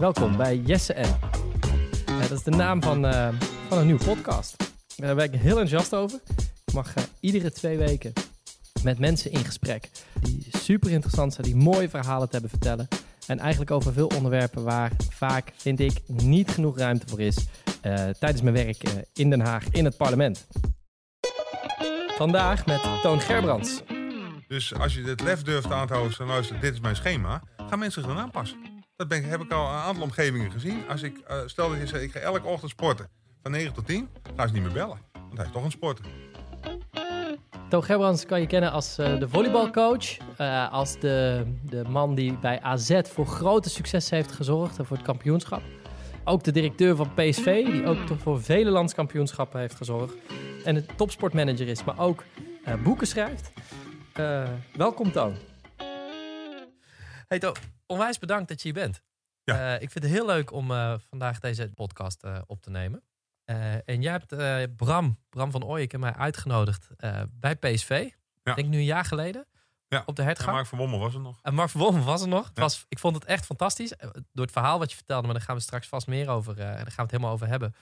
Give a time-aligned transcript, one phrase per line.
[0.00, 1.14] Welkom bij Jesse N.
[2.10, 3.28] Uh, dat is de naam van, uh,
[3.68, 4.56] van een nieuwe podcast.
[4.96, 6.20] Daar ben ik heel enthousiast over.
[6.64, 8.12] Ik mag uh, iedere twee weken
[8.82, 12.88] met mensen in gesprek die super interessant zijn, die mooie verhalen te hebben vertellen.
[13.26, 17.46] En eigenlijk over veel onderwerpen waar vaak, vind ik, niet genoeg ruimte voor is
[18.18, 18.82] tijdens mijn werk
[19.12, 20.46] in Den Haag in het parlement.
[22.16, 23.82] Vandaag met Toon Gerbrands.
[24.48, 27.42] Dus als je het lef durft aan te houden, dan luister, dit is mijn schema,
[27.68, 28.69] gaan mensen zich dan aanpassen.
[29.00, 30.88] Dat ben, heb ik al een aantal omgevingen gezien.
[30.88, 33.08] Als ik, uh, stel dat je zegt, ik ga elke ochtend sporten.
[33.42, 34.98] Van 9 tot 10, ga ze niet meer bellen.
[35.12, 36.04] Want hij is toch een sporter.
[37.68, 40.16] Toon Gerbrands kan je kennen als uh, de volleybalcoach.
[40.40, 45.06] Uh, als de, de man die bij AZ voor grote succes heeft gezorgd voor het
[45.06, 45.62] kampioenschap.
[46.24, 50.14] Ook de directeur van PSV, die ook voor vele landskampioenschappen heeft gezorgd.
[50.64, 52.24] En de topsportmanager is, maar ook
[52.82, 53.52] boeken schrijft.
[54.76, 55.34] welkom Toon.
[57.28, 57.54] Hey Toon,
[57.90, 59.02] onwijs bedankt dat je hier bent.
[59.44, 59.74] Ja.
[59.74, 63.02] Uh, ik vind het heel leuk om uh, vandaag deze podcast uh, op te nemen.
[63.84, 66.88] en jij hebt Bram, Bram van Ooyek en mij uitgenodigd
[67.30, 68.10] bij PSV.
[68.42, 68.50] Ja.
[68.50, 69.46] Ik denk nu een jaar geleden.
[69.88, 70.02] Ja.
[70.06, 70.48] Op de hertgang.
[70.48, 71.38] En Mark van Wommel was er nog.
[71.42, 72.48] En Mark van Wommel was er nog.
[72.48, 73.94] Het was, ik vond het echt fantastisch.
[74.32, 76.60] Door het verhaal wat je vertelde, maar daar gaan we straks vast meer over.
[76.60, 77.74] en daar gaan we het helemaal over hebben.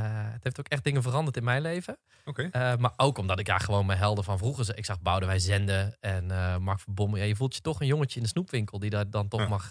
[0.00, 1.98] Het heeft ook echt dingen veranderd in mijn leven.
[2.24, 2.44] Okay.
[2.44, 4.76] Uh, maar ook omdat ik ja, gewoon mijn helden van vroeger...
[4.76, 7.18] Ik zag Boudewijn Zenden en uh, Mark van Bommel.
[7.18, 8.78] Ja, je voelt je toch een jongetje in de snoepwinkel...
[8.78, 9.48] die daar dan toch ja.
[9.48, 9.70] mag,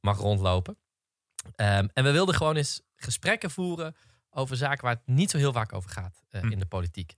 [0.00, 0.76] mag rondlopen.
[1.46, 3.96] Um, en we wilden gewoon eens gesprekken voeren...
[4.30, 6.50] over zaken waar het niet zo heel vaak over gaat hm.
[6.50, 7.14] in de politiek.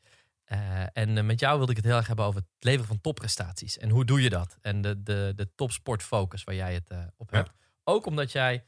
[0.92, 3.78] en met jou wilde ik het heel erg hebben over het leveren van topprestaties.
[3.78, 4.58] En hoe doe je dat?
[4.60, 7.50] En de, de, de topsportfocus waar jij het op hebt.
[7.84, 8.64] Ook omdat jij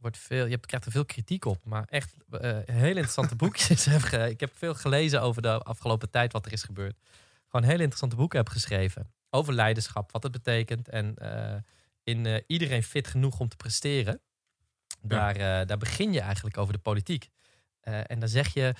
[0.00, 3.86] wordt veel, je krijgt er veel kritiek op, maar echt uh, hele interessante boekjes.
[4.12, 6.96] ik heb veel gelezen over de afgelopen tijd wat er is gebeurd.
[7.44, 11.54] Gewoon hele interessante boeken heb geschreven over leiderschap, wat het betekent en uh,
[12.02, 14.20] in uh, iedereen fit genoeg om te presteren.
[15.00, 15.64] Daar, ja.
[15.64, 17.28] daar begin je eigenlijk over de politiek.
[17.80, 18.74] en dan zeg je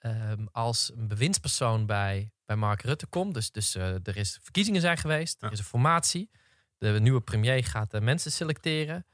[0.00, 4.96] um, als een bewindspersoon bij, bij Mark Rutte komt, dus, dus er is verkiezingen zijn
[4.96, 5.46] geweest, ja.
[5.46, 6.30] er is een formatie,
[6.78, 9.06] de nieuwe premier gaat mensen selecteren.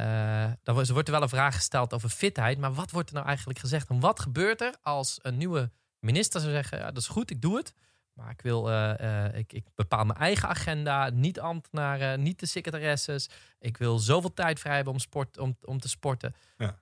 [0.00, 2.58] Uh, dan wordt er wel een vraag gesteld over fitheid.
[2.58, 3.88] Maar wat wordt er nou eigenlijk gezegd?
[3.88, 7.42] En wat gebeurt er als een nieuwe minister zou zeggen: ja, dat is goed, ik
[7.42, 7.74] doe het.
[8.12, 12.46] Maar ik, wil, uh, uh, ik, ik, bepaal mijn eigen agenda, niet ambtenaren, niet de
[12.46, 13.30] secretaresses.
[13.58, 16.34] Ik wil zoveel tijd vrij hebben om, sport, om, om te sporten.
[16.56, 16.78] Ja.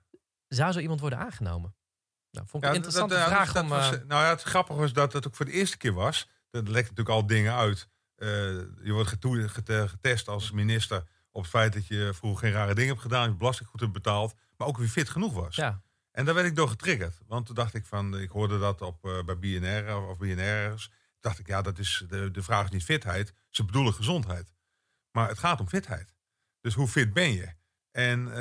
[0.47, 1.75] Zou zo iemand worden aangenomen?
[2.31, 3.51] Nou, vond ik ja, een interessante dat, vraag.
[3.51, 5.93] Dat om, was, nou ja, het grappige was dat het ook voor de eerste keer
[5.93, 6.29] was.
[6.49, 7.89] Er lekt natuurlijk al dingen uit.
[8.83, 9.15] je wordt
[9.89, 13.35] getest als minister op het feit dat je vroeger geen rare dingen hebt gedaan, je
[13.35, 15.55] belasting goed hebt betaald, maar ook weer fit genoeg was.
[15.55, 15.81] Ja.
[16.11, 17.19] En daar werd ik door getriggerd.
[17.27, 20.91] Want toen dacht ik van, ik hoorde dat op, uh, bij BNR of BNR'ers.
[21.19, 24.53] dacht ik, ja, dat is, de, de vraag is niet fitheid, ze bedoelen gezondheid.
[25.11, 26.13] Maar het gaat om fitheid.
[26.61, 27.53] Dus hoe fit ben je?
[27.91, 28.33] En uh,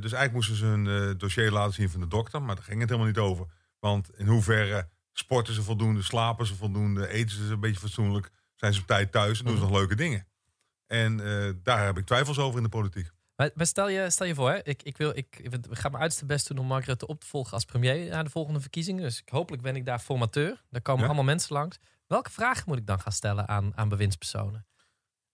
[0.00, 2.80] dus eigenlijk moesten ze hun uh, dossier laten zien van de dokter, maar daar ging
[2.80, 3.46] het helemaal niet over.
[3.78, 8.74] Want in hoeverre sporten ze voldoende, slapen ze voldoende, eten ze een beetje fatsoenlijk, zijn
[8.74, 10.26] ze op tijd thuis en doen ze nog leuke dingen.
[10.86, 13.10] En uh, daar heb ik twijfels over in de politiek.
[13.36, 14.58] Maar, maar stel, je, stel je voor, hè?
[14.62, 17.26] Ik, ik, wil, ik, ik ga mijn uiterste best doen om Mark Rutte op te
[17.26, 19.02] volgen als premier na de volgende verkiezingen.
[19.02, 20.62] Dus ik, hopelijk ben ik daar formateur.
[20.70, 21.06] Daar komen ja.
[21.06, 21.78] allemaal mensen langs.
[22.06, 24.66] Welke vragen moet ik dan gaan stellen aan, aan bewindspersonen?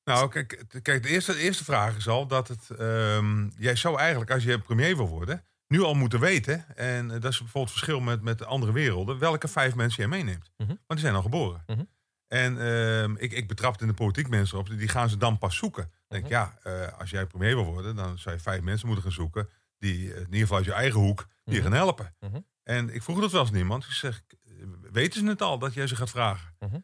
[0.04, 2.68] Nou, kijk, kijk de, eerste, de eerste vraag is al dat het.
[2.80, 6.76] Um, jij zou eigenlijk, als je premier wil worden, nu al moeten weten.
[6.76, 9.18] En dat is bijvoorbeeld het verschil met, met de andere werelden.
[9.18, 10.50] welke vijf mensen jij meeneemt.
[10.56, 10.78] Mm -hmm.
[10.86, 11.62] Want die zijn al geboren.
[11.66, 11.88] Mm -hmm.
[12.32, 15.56] En uh, ik, ik betrap in de politiek mensen op, die gaan ze dan pas
[15.56, 15.82] zoeken.
[15.82, 18.86] Dan denk ik, ja, uh, als jij premier wil worden, dan zou je vijf mensen
[18.86, 19.48] moeten gaan zoeken.
[19.78, 22.14] die in ieder geval uit je eigen hoek, die je gaan helpen.
[22.20, 22.40] Uh -huh.
[22.62, 23.84] En ik vroeg dat wel eens niemand.
[23.84, 24.22] Ik zeg,
[24.92, 26.54] weten ze het al dat jij ze gaat vragen?
[26.58, 26.74] -huh.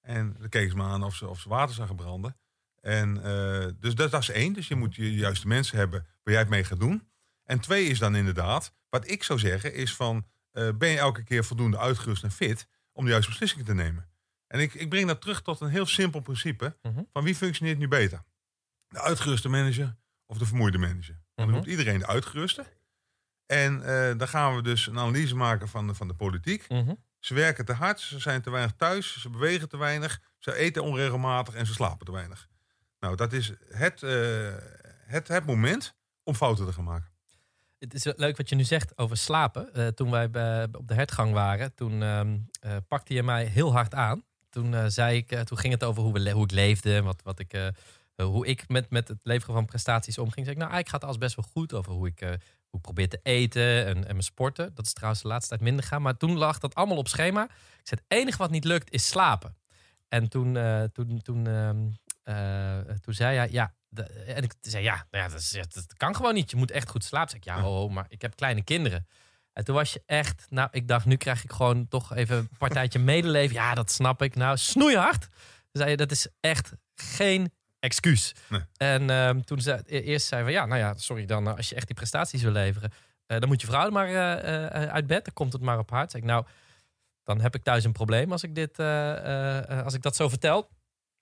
[0.00, 2.36] En dan keken ze me aan of ze, of ze water zagen branden.
[2.80, 4.52] En uh, dus dat, dat is één.
[4.52, 7.08] Dus je moet je juiste mensen hebben waar jij het mee gaat doen.
[7.44, 11.44] En twee is dan inderdaad, wat ik zou zeggen, is van ben je elke keer
[11.44, 14.08] voldoende uitgerust en fit om de juiste beslissingen te nemen?
[14.46, 16.76] En ik, ik breng dat terug tot een heel simpel principe.
[16.82, 17.04] Uh -huh.
[17.12, 18.24] Van wie functioneert nu beter?
[18.88, 19.96] De uitgeruste manager
[20.26, 21.20] of de vermoeide manager?
[21.34, 21.54] Dan uh -huh.
[21.54, 22.66] roept iedereen de uitgeruste.
[23.46, 26.64] En uh, dan gaan we dus een analyse maken van de, van de politiek.
[26.68, 26.90] -huh.
[27.18, 30.82] Ze werken te hard, ze zijn te weinig thuis, ze bewegen te weinig, ze eten
[30.82, 32.48] onregelmatig en ze slapen te weinig.
[33.00, 34.54] Nou, dat is het, uh,
[35.04, 37.10] het, het moment om fouten te gaan maken.
[37.78, 39.70] Het is leuk wat je nu zegt over slapen.
[39.74, 42.50] Uh, toen wij bij, op de hertgang waren, toen um,
[42.88, 44.24] pakte je mij heel hard aan
[44.56, 47.22] toen uh, zei ik, uh, toen ging het over hoe, we hoe ik leefde, wat,
[47.22, 47.66] wat ik, uh,
[48.16, 50.46] hoe ik met, met het leveren van prestaties omging.
[50.46, 52.38] Zei ik, nou, eigenlijk gaat alles best wel goed over hoe ik,
[52.70, 54.74] hoe probeer te eten en, en mijn sporten.
[54.74, 56.02] Dat is trouwens de laatste tijd minder gaan.
[56.02, 57.44] Maar toen lag dat allemaal op schema.
[57.44, 59.56] Ik zei, het enige wat niet lukt is slapen.
[60.08, 60.58] En toen,
[60.92, 63.74] toen, toen, ehm, toen zei hij, ja,
[64.26, 66.50] en ik zei, ja, nou ja dat, dat, kan gewoon niet.
[66.50, 67.30] Je moet echt goed slapen.
[67.30, 69.06] Zeg ik, ja, ho, maar ik heb kleine kinderen.
[69.56, 72.48] En toen was je echt, nou, ik dacht, nu krijg ik gewoon toch even een
[72.58, 73.54] partijtje medeleven.
[73.54, 74.34] Ja, dat snap ik.
[74.34, 75.28] Nou, snoeihard.
[75.72, 78.34] Zei je, dat is echt geen excuus.
[78.48, 78.60] Nee.
[78.76, 81.68] En ehm, toen zei, e- eerst zei van, ja, nou ja, sorry dan, eh, als
[81.68, 82.92] je echt die prestaties wil leveren,
[83.26, 85.24] eh, dan moet je vrouw maar eh, uit bed.
[85.24, 86.10] Dan komt het maar op hard.
[86.10, 86.46] Zeg ik, nou,
[87.22, 88.78] dan heb ik thuis een probleem als ik, dit,
[89.84, 90.68] als ik dat zo vertel.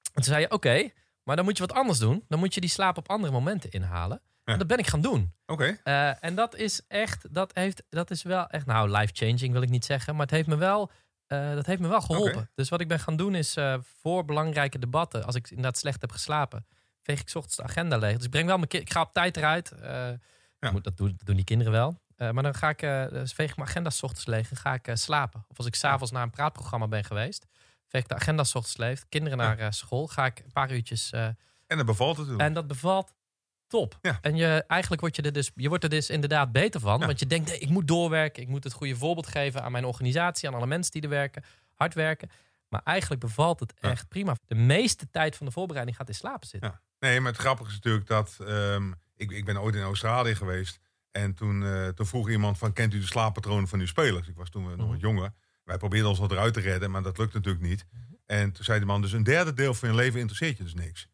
[0.02, 0.90] En toen zei je, oké,
[1.22, 2.24] maar dan moet je wat anders doen.
[2.28, 4.20] Dan moet je die slaap op andere momenten inhalen.
[4.44, 4.56] Ja.
[4.56, 5.32] Dat ben ik gaan doen.
[5.46, 5.78] Oké.
[5.82, 9.68] Eh, en dat is echt, dat, heeft, dat is wel echt, nou, life-changing wil ik
[9.68, 10.90] niet zeggen, maar het heeft me wel,
[11.26, 12.50] eh, dat heeft me wel geholpen.
[12.54, 16.00] Dus wat ik ben gaan doen is eh, voor belangrijke debatten, als ik inderdaad slecht
[16.00, 16.66] heb geslapen,
[17.02, 18.16] veeg ik 's ochtends de agenda leeg.
[18.16, 19.72] Dus ik breng wel mijn ik ga op tijd eruit.
[20.60, 20.70] Ja.
[20.70, 22.02] moet, dat, doen, dat doen die kinderen wel.
[22.16, 22.80] Maar dan ga ik,
[23.10, 25.44] dus veeg ik mijn agenda 's ochtends leeg en ga ik slapen.
[25.48, 27.46] Of als ik s'avonds naar een praatprogramma ben geweest,
[27.86, 31.10] veeg ik de agenda 's ochtends leeg, kinderen naar school, ga ik een paar uurtjes
[31.10, 31.36] En
[31.66, 32.48] dat bevalt het natuurlijk.
[32.48, 33.12] en dat bevalt
[33.74, 33.98] top.
[34.02, 34.18] Ja.
[34.20, 37.00] En je, eigenlijk word je er dus, je wordt er dus inderdaad beter van.
[37.00, 37.06] Ja.
[37.06, 38.42] Want je denkt, nee, ik moet doorwerken.
[38.42, 41.44] Ik moet het goede voorbeeld geven aan mijn organisatie, aan alle mensen die er werken.
[41.74, 42.28] Hard werken.
[42.68, 43.90] Maar eigenlijk bevalt het Ja.
[43.90, 44.36] echt prima.
[44.46, 46.80] De meeste tijd van de voorbereiding gaat in slapen zitten.
[46.98, 48.36] Nee, maar het grappige is natuurlijk dat...
[48.46, 50.78] ehm, ik, ik ben ooit in Australië geweest.
[51.10, 52.72] En toen, eh, toen vroeg iemand van...
[52.72, 54.28] Kent u de slaappatronen van uw spelers?
[54.28, 54.86] Ik was toen nog Mhm.
[54.88, 55.32] wat jonger.
[55.64, 57.84] Wij probeerden ons wat eruit te redden, maar dat lukt natuurlijk niet.
[58.26, 59.02] En toen zei de man...
[59.02, 61.08] Dus een derde deel van je leven interesseert je dus niks.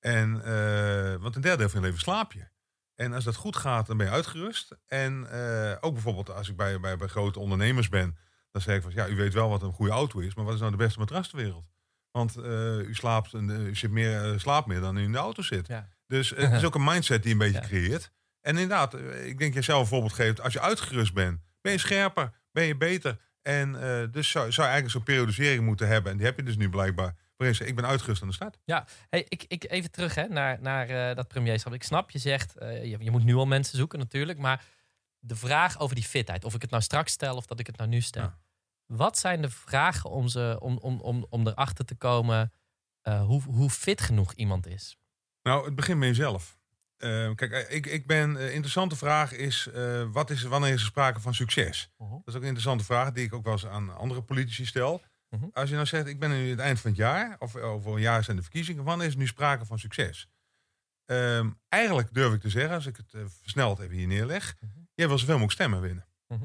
[0.00, 2.48] En, eh, want een derde deel van je leven slaap je.
[2.94, 4.76] En als dat goed gaat, dan ben je uitgerust.
[4.86, 8.16] En eh, ook bijvoorbeeld als ik bij, bij, bij grote ondernemers ben...
[8.50, 10.34] dan zeg ik van, ja, u weet wel wat een goede auto is...
[10.34, 11.70] maar wat is nou de beste matras ter wereld?
[12.10, 15.42] Want eh, u, slaapt, en, u zit meer, slaapt meer dan u in de auto
[15.42, 15.66] zit.
[15.66, 15.88] Ja.
[16.06, 17.66] Dus het is ook een mindset die een beetje Ja.
[17.66, 18.10] creëert.
[18.40, 20.40] En inderdaad, ik denk dat jij zelf een voorbeeld geeft.
[20.40, 23.18] Als je uitgerust bent, ben je scherper, ben je beter.
[23.42, 23.72] En
[24.10, 26.10] dus zou, zou je eigenlijk zo'n periodisering moeten hebben.
[26.12, 27.14] En die heb je dus nu blijkbaar.
[27.38, 28.58] Zegt, ik ben uitgerust aan de start.
[29.10, 31.72] Hey, ik, ik, even terug hè, naar, naar eh, dat premierschap.
[31.72, 34.38] Ik snap, je zegt, eh, je, je moet nu al mensen zoeken natuurlijk.
[34.38, 34.64] Maar
[35.18, 37.76] de vraag over die fitheid, of ik het nou straks stel of dat ik het
[37.76, 38.22] nou nu stel.
[38.22, 38.38] Ja.
[38.86, 42.52] Wat zijn de vragen om, ze, om, om, om, om erachter te komen
[43.02, 44.98] eh, hoe, hoe fit genoeg iemand is?
[45.42, 46.56] Nou, het begint met jezelf.
[47.34, 49.68] Kijk, ik, ik ben, interessante vraag is,
[50.12, 51.90] wat is, wanneer is er sprake van succes?
[51.98, 52.10] Mhm.
[52.10, 55.02] Dat is ook een interessante vraag die ik ook wel eens aan andere politici stel.
[55.30, 55.44] Mhm.
[55.52, 58.00] Als je nou zegt, ik ben nu het eind van het jaar, of over een
[58.00, 60.28] jaar zijn de verkiezingen, wanneer is er nu sprake van succes?
[61.04, 64.56] Ehm, eigenlijk durf ik te zeggen, als ik het eh, versneld even hier neerleg,
[64.94, 66.08] je wil zoveel mogelijk stemmen winnen.
[66.26, 66.44] Mhm.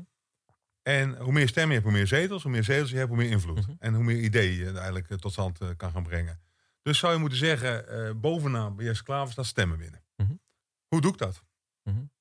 [0.81, 2.43] En hoe meer stemmen je hebt, hoe meer zetels.
[2.43, 3.67] Hoe meer zetels je hebt, hoe meer invloed.
[3.67, 3.75] Mhm.
[3.79, 6.41] En hoe meer ideeën je eigenlijk eh, tot stand eh, kan gaan brengen.
[6.81, 10.03] Dus zou je moeten zeggen, bovenaan bij Jesse Klaver staat stemmen winnen.
[10.87, 11.43] Hoe doe ik dat?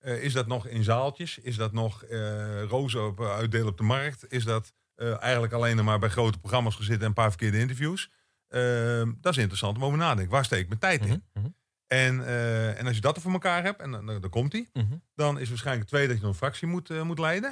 [0.01, 1.39] Is dat nog in zaaltjes?
[1.39, 4.33] Is dat nog eh, rozen op, uitdelen op de markt?
[4.33, 8.11] Is dat eh, eigenlijk alleen maar bij grote programma's gezitten en een paar verkeerde interviews?
[8.49, 10.35] Ehm, dat is interessant om over na te denken.
[10.35, 11.09] Waar steek ik mijn tijd in?
[11.33, 11.41] Mhm.
[11.45, 11.53] Mhm.
[11.87, 14.69] En, eh, en als je dat er voor elkaar hebt, en dan, dan, komt die,
[14.73, 14.95] Mhm.
[15.15, 17.51] dan is waarschijnlijk tweede dat je een fractie moet, eh, moet leiden.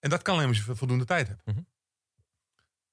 [0.00, 1.42] En dat kan alleen als je voldoende tijd hebt.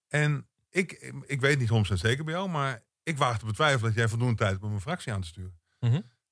[0.07, 3.93] En ik, ik weet niet 100% zeker bij jou, maar ik waag te betwijfelen dat
[3.99, 5.59] jij voldoende tijd hebt om een fractie aan te sturen.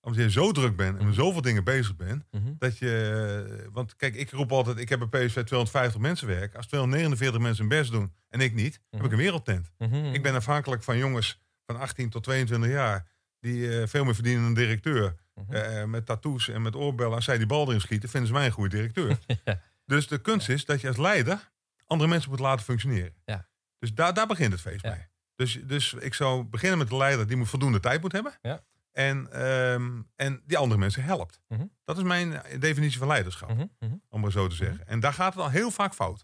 [0.03, 0.11] Mhm.
[0.11, 1.05] Omdat je zo druk bent en Mhm.
[1.05, 2.53] met zoveel dingen bezig bent, Mhm.
[2.57, 3.69] dat je.
[3.71, 6.57] Want kijk, ik roep altijd: ik heb bij PSV 250 mensen werken.
[6.57, 9.05] Als 249 mensen hun best doen en ik niet, heb Mhm.
[9.05, 9.71] ik een wereldtent.
[9.77, 9.95] Mhm.
[9.95, 13.11] Ik ben afhankelijk van jongens van 18 tot 22 jaar.
[13.39, 15.15] die eh, veel meer verdienen dan een directeur.
[15.35, 15.53] Mhm.
[15.53, 17.13] Eh, met tattoos en met oorbellen.
[17.15, 19.17] Als zij die bal erin schieten, vinden ze mij een goede directeur.
[19.45, 19.61] Ja.
[19.85, 21.51] Dus de kunst is dat je als leider
[21.85, 23.13] andere mensen moet laten functioneren.
[23.25, 23.47] Ja.
[23.79, 25.07] Dus daar, daar begint het feest mee.
[25.35, 28.33] Dus, dus ik zou beginnen met de leider die moet voldoende tijd moet hebben.
[28.41, 28.63] Ja.
[28.93, 31.41] En, ehm, en die andere mensen helpt.
[31.47, 31.65] Mhm.
[31.83, 33.65] Dat is mijn definitie van leiderschap, Mhm.
[33.79, 33.93] Mhm.
[34.09, 34.87] om maar zo te zeggen.
[34.87, 36.21] En daar gaat het al heel vaak fout.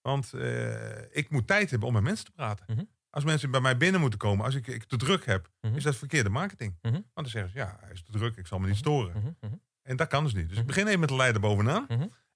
[0.00, 2.66] Want eh, ik moet tijd hebben om met mensen te praten.
[3.10, 5.96] Als mensen bij mij binnen moeten komen, als ik, ik te druk heb, is dat
[5.96, 6.78] verkeerde marketing.
[6.92, 9.36] Want dan zeggen ze, ja, hij is te druk, ik zal me niet storen.
[9.82, 10.48] En dat kan dus niet.
[10.48, 11.86] Dus ik begin even met de leider bovenaan.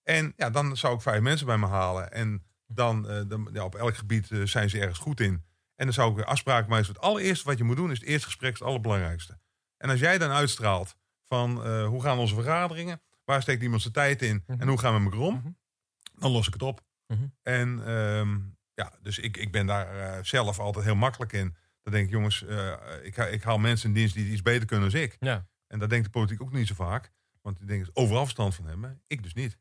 [0.03, 2.13] En ja, dan zou ik vijf mensen bij me halen.
[2.13, 5.45] En dan, eh, dan ja, op elk gebied eh, zijn ze ergens goed in.
[5.75, 6.87] En dan zou ik weer afspraken maken.
[6.87, 9.39] Het allereerste wat je moet doen is het eerste gesprek is het allerbelangrijkste.
[9.77, 13.03] En als jij dan uitstraalt van eh, hoe gaan onze vergaderingen?
[13.25, 14.43] Waar steekt iemand zijn tijd in?
[14.47, 14.61] Mhm.
[14.61, 15.35] En hoe gaan we met elkaar om?
[15.35, 15.51] Mhm.
[16.15, 16.81] Dan los ik het op.
[17.07, 17.27] Mhm.
[17.43, 18.39] En ehm,
[18.75, 21.57] ja, dus ik, ik ben daar eh, zelf altijd heel makkelijk in.
[21.83, 24.91] Dan denk ik, jongens, eh, ik, ik haal mensen in dienst die iets beter kunnen
[24.91, 25.17] dan ik.
[25.21, 25.47] Ja.
[25.67, 27.13] En daar denkt de politiek ook niet zo vaak.
[27.41, 29.03] Want die denken overal verstand van hebben.
[29.07, 29.59] Ik dus niet.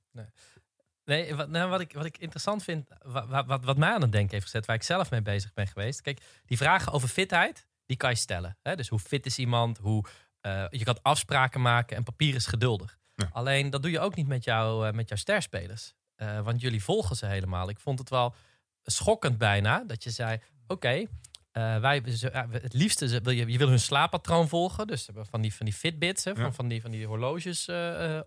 [1.06, 4.12] Nee, wat, nou, wat, ik, wat ik interessant vind, wat, wat, wat mij aan het
[4.12, 6.02] denken heeft gezet, waar ik zelf mee bezig ben geweest.
[6.02, 8.58] Kijk, die vragen over fitheid, die kan je stellen.
[8.62, 8.76] Hè?
[8.76, 9.78] Dus hoe fit is iemand?
[9.78, 10.06] Hoe,
[10.42, 12.98] eh, je kan afspraken maken en papier is geduldig.
[13.16, 13.30] Ja.
[13.32, 15.94] Alleen dat doe je ook niet met, jou, eh, met jouw sterspelers.
[16.16, 17.70] Eh, want jullie volgen ze helemaal.
[17.70, 18.36] Ik vond het wel
[18.84, 21.06] schokkend bijna dat je zei: Oké,
[21.52, 24.88] wij, ze- het liefste ze- wil je, je wil hun slaappatroon volgen.
[24.88, 26.52] Dus van die, van die Fitbits, hè, van, Ja.
[26.52, 27.70] van, die, van die horloges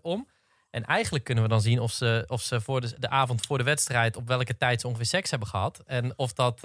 [0.01, 0.27] om.
[0.69, 3.57] En eigenlijk kunnen we dan zien of ze, of ze voor de, de avond voor
[3.57, 4.15] de wedstrijd...
[4.15, 5.79] op welke tijd ze ongeveer seks hebben gehad.
[5.85, 6.61] En of dat...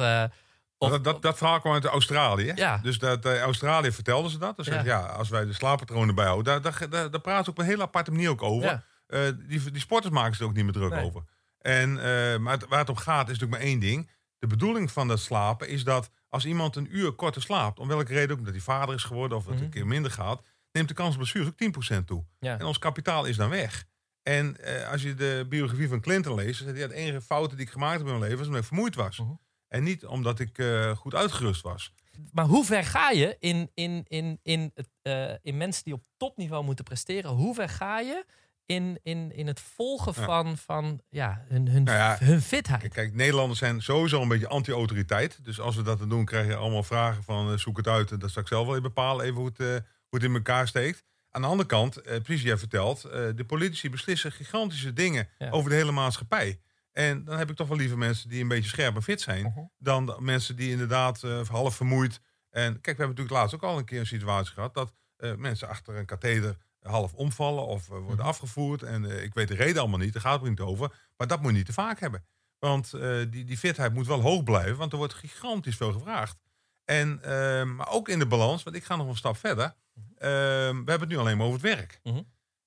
[0.83, 2.53] of, dat, dat, dat verhaal kwam uit Australië.
[2.55, 2.79] Ja.
[2.83, 4.57] Dus dat, eh, Australië vertelden ze dat.
[4.57, 4.85] Dus Ja.
[4.85, 5.01] ja.
[5.01, 8.11] als wij de slaappatronen bijhouden, daar, daar, daar, daar praten ze op een hele aparte
[8.11, 8.69] manier ook over.
[8.69, 8.85] Ja.
[9.07, 11.05] Eh, die, die sporters maken ze er ook niet meer druk Nee.
[11.05, 11.23] over.
[11.59, 14.11] En, eh, maar het- waar het om gaat is natuurlijk maar één ding.
[14.39, 18.13] De bedoeling van dat slapen is dat als iemand een uur korter slaapt, om welke
[18.13, 19.65] reden ook, omdat hij vader is geworden of het Mhm.
[19.65, 22.25] een keer minder gaat, neemt de kans op blessures ook 10% toe.
[22.41, 22.59] Ja.
[22.59, 23.85] En ons kapitaal is dan weg.
[24.23, 24.57] En
[24.91, 27.73] als je de biografie van Clinton leest, dan zegt hij, de enige fouten die ik
[27.73, 29.19] gemaakt heb in mijn leven was omdat ik vermoeid was.
[29.19, 29.31] Mhm.
[29.73, 31.93] En niet omdat ik eh, goed uitgerust was.
[32.33, 36.03] Maar hoe ver ga je in, in, in, in, het, eh, in mensen die op
[36.17, 37.31] topniveau moeten presteren?
[37.31, 38.25] Hoe ver ga je
[38.67, 40.25] in, in, in het volgen Ja.
[40.25, 42.89] van, van ja, hun, hun, Nou ja, hun fitheid?
[42.89, 45.45] Kijk, Nederlanders zijn sowieso een beetje anti-autoriteit.
[45.45, 48.11] Dus als we dat dan doen, krijg je allemaal vragen van eh, zoek het uit.
[48.11, 49.75] En dat zal ik zelf wel even bepalen, even hoe het, hoe
[50.11, 51.05] het in elkaar steekt.
[51.31, 53.01] Aan de andere kant, precies jij vertelt,
[53.37, 55.51] de politici beslissen gigantische dingen Ja.
[55.51, 56.61] over de hele maatschappij.
[56.93, 59.43] En dan heb ik toch wel liever mensen die een beetje scherp en fit zijn,
[59.45, 59.61] Mhm.
[59.79, 62.21] dan mensen die inderdaad eh, half vermoeid.
[62.51, 65.35] En kijk, we hebben natuurlijk laatst ook al een keer een situatie gehad dat eh,
[65.35, 68.27] mensen achter een katheder half omvallen of eh, worden Mhm.
[68.27, 68.83] afgevoerd.
[68.83, 70.95] En ik weet de reden allemaal niet, daar gaat het niet over.
[71.17, 72.25] Maar dat moet je niet te vaak hebben.
[72.59, 72.91] Want
[73.31, 76.39] die, die fitheid moet wel hoog blijven, want er wordt gigantisch veel gevraagd.
[76.85, 79.75] En, ehm, maar ook in de balans, want ik ga nog een stap verder.
[79.95, 82.01] Ehm, we hebben het nu alleen maar over het werk.
[82.03, 82.23] Mhm.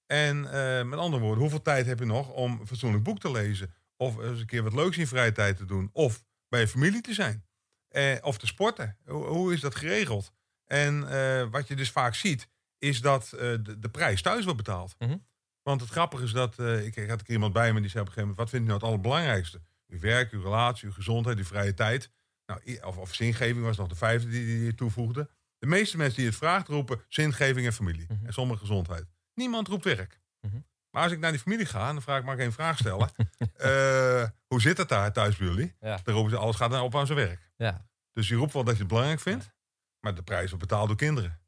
[0.06, 0.40] En
[0.90, 3.74] met andere woorden, hoeveel tijd heb je nog om een fatsoenlijk boek te lezen?
[3.98, 5.90] Of eens een keer wat leuks in vrije tijd te doen?
[5.92, 7.46] Of bij je familie te zijn?
[7.88, 8.98] Eh, of te sporten?
[9.06, 10.34] Hoe, hoe is dat geregeld?
[10.66, 12.48] En eh, wat je dus vaak ziet,
[12.78, 14.96] is dat eh, de, de prijs thuis wordt betaald.
[15.00, 15.18] Mhm.
[15.62, 18.04] Want het grappige is dat, eh, ik, ik had er iemand bij me die zei
[18.04, 19.62] op een gegeven moment, wat vindt u nou het allerbelangrijkste?
[19.88, 22.12] Uw werk, uw relatie, uw gezondheid, uw vrije tijd.
[22.46, 25.30] Nou, of, of zingeving was nog de vijfde die die je toevoegde.
[25.58, 28.06] De meeste mensen die het vraagt roepen zingeving en familie.
[28.08, 28.26] Mhm.
[28.26, 29.06] En sommige gezondheid.
[29.34, 30.20] Niemand roept werk.
[30.96, 33.10] Maar als ik naar die familie ga, dan vraag ik, ik één vraag stellen?
[33.56, 35.76] Eh, hoe zit het daar thuis bij jullie?
[35.80, 36.00] Ja.
[36.04, 37.52] Dan roepen ze, alles gaat dan op aan zijn werk.
[37.58, 37.88] Ja.
[38.14, 39.52] Dus je roept wel dat je het belangrijk vindt,
[40.00, 41.40] maar de prijs wordt betaald door kinderen.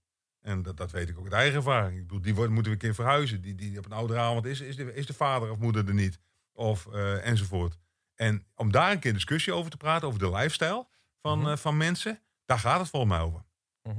[0.42, 1.96] En dat, dat weet ik ook uit eigen ervaring.
[1.96, 3.42] Ik bedoel, die worden, moeten we een keer verhuizen.
[3.42, 5.94] Die, die op een oudere avond is, is, de, is de vader of moeder er
[5.94, 6.20] niet.
[6.54, 7.78] Of, eh, enzovoort.
[8.16, 10.88] En om daar een keer discussie over te praten, over de lifestyle
[11.22, 11.50] van, Mhm.
[11.50, 13.46] eh, van mensen, daar gaat het volgens mij over.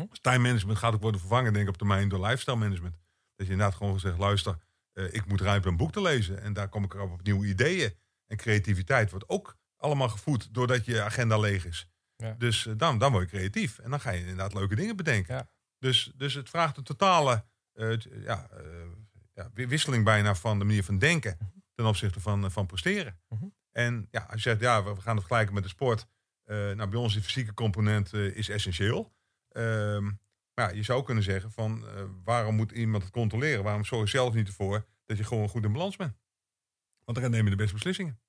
[0.08, 2.94] Dus time management gaat ook worden vervangen, denk ik, op termijn door lifestyle management.
[3.36, 4.56] Dat je inderdaad gewoon zegt, luister,
[5.04, 6.42] ik moet ruimte een boek te lezen.
[6.42, 7.94] En daar kom ik op, op nieuwe ideeën.
[8.26, 11.88] En creativiteit wordt ook allemaal gevoed doordat je agenda leeg is.
[12.16, 12.34] Ja.
[12.38, 13.78] Dus eh, dan, dan word je creatief.
[13.78, 15.34] En dan ga je inderdaad leuke dingen bedenken.
[15.34, 15.50] Ja.
[15.78, 18.60] Dus, dus het vraagt een totale eh, t- ja, eh,
[19.34, 21.38] ja, wi- wisseling bijna van de manier van denken
[21.74, 23.20] ten opzichte van, eh, van presteren.
[23.28, 23.44] Mhm.
[23.72, 26.06] En ja, als je zegt, ja, we gaan het vergelijken met de sport.
[26.44, 29.14] Eh, nou, bij ons die fysieke component eh, is essentieel.
[29.48, 30.10] Ehm,
[30.58, 33.64] maar ja, je zou kunnen zeggen van, eh, waarom moet iemand het controleren?
[33.64, 36.16] Waarom zorg je zelf niet ervoor dat je gewoon goed in balans bent?
[37.04, 38.20] Want dan neem je de beste beslissingen.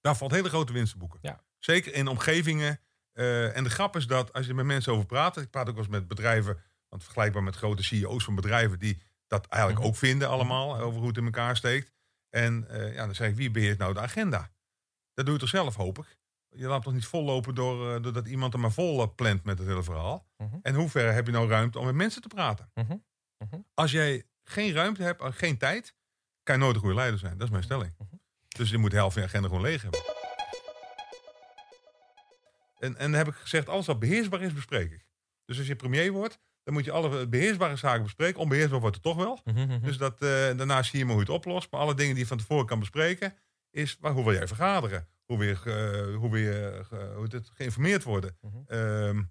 [0.00, 1.18] Daar valt hele grote winst te boeken.
[1.22, 1.44] Ja.
[1.58, 2.80] Zeker in omgevingen.
[3.12, 5.74] eh, en de grap is dat als je met mensen over praat, ik praat ook
[5.74, 9.90] wel eens met bedrijven, want vergelijkbaar met grote CEO's van bedrijven die dat eigenlijk Mhm.
[9.90, 11.92] ook vinden allemaal, over hoe het in elkaar steekt.
[12.28, 14.52] En eh, ja, dan zeg ik, wie beheert nou de agenda?
[15.14, 16.18] Dat doe je toch zelf, hoop ik.
[16.54, 19.58] Je laat toch niet vollopen door, eh, doordat iemand er maar vol eh, plant met
[19.58, 20.26] het hele verhaal.
[20.36, 20.56] Mhm.
[20.62, 22.70] En hoe ver heb je nou ruimte om met mensen te praten?
[22.74, 22.96] Mhm.
[23.38, 23.60] Mhm.
[23.74, 25.94] Als jij geen ruimte hebt, en geen tijd,
[26.42, 27.32] kan je nooit een goede leider zijn.
[27.32, 27.94] Dat is mijn stelling.
[28.48, 30.00] Dus je moet de helft van je agenda gewoon leeg hebben.
[32.78, 35.06] En, en dan heb ik gezegd, alles wat beheersbaar is, bespreek ik.
[35.44, 38.40] Dus als je premier wordt, dan moet je alle beheersbare zaken bespreken.
[38.40, 39.40] Onbeheersbaar wordt het toch wel.
[39.80, 41.70] Dus dat, eh, daarna zie je maar hoe je het oplost.
[41.70, 43.34] Maar alle dingen die je van tevoren kan bespreken,
[43.70, 45.08] is waar, hoe wil jij vergaderen?
[45.36, 48.36] Hoe je, eh, hoe je ge- hoe het geïnformeerd worden?
[48.40, 48.56] Mhm.
[48.66, 49.22] Ehm,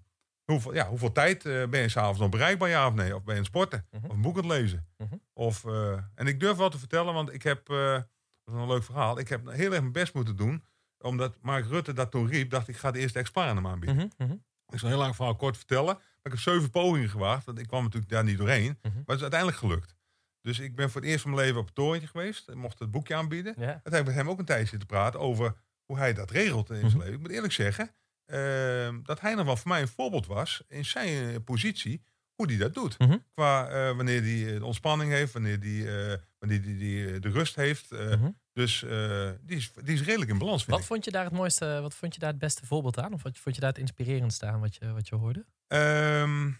[0.44, 3.14] hoeveel, ja, hoeveel tijd eh, ben je s'avonds nog bereikbaar, ja of nee?
[3.16, 3.86] Of ben je aan het sporten?
[3.90, 4.04] Mhm.
[4.06, 4.86] Of een boek aan het lezen?
[4.96, 5.14] Mhm.
[5.32, 8.66] Of, eh, en ik durf wel te vertellen, want ik heb, eh, dat is een
[8.66, 10.64] leuk verhaal, ik heb heel erg mijn best moeten doen.
[10.98, 13.96] Omdat Mark Rutte dat toen riep, dacht ik, ik ga de eerste aan hem aanbieden.
[14.68, 15.94] Ik zal een heel lang verhaal kort vertellen.
[15.94, 18.78] Maar ik heb zeven pogingen gewaagd, want ik kwam natuurlijk daar niet doorheen.
[18.82, 19.94] Maar het is uiteindelijk gelukt.
[20.40, 22.54] Dus ik ben voor het eerst van mijn leven op het torentje geweest.
[22.54, 23.54] Mocht het boekje aanbieden.
[23.58, 23.66] Ja.
[23.72, 25.54] En toen heb ik met hem ook een tijdje te praten over
[25.90, 26.98] hoe hij dat regelt in zijn Mhm.
[26.98, 27.12] leven.
[27.14, 27.90] Ik moet eerlijk zeggen
[28.26, 32.02] ehm, dat hij nog wel voor mij een voorbeeld was in zijn eh, positie,
[32.34, 32.98] hoe hij dat doet.
[32.98, 33.16] Mhm.
[33.34, 37.54] Qua eh, wanneer hij de ontspanning heeft, wanneer hij wanneer die, die, eh, de rust
[37.54, 37.90] heeft.
[37.92, 38.28] Eh, Mhm.
[38.52, 40.84] Dus eh, die, is, die is redelijk in balans, Wat ik.
[40.84, 43.12] vond je daar het mooiste, wat vond je daar het beste voorbeeld aan?
[43.12, 45.44] Of wat vond je daar het inspirerendste aan wat je, wat je hoorde?
[45.66, 46.50] Ehm,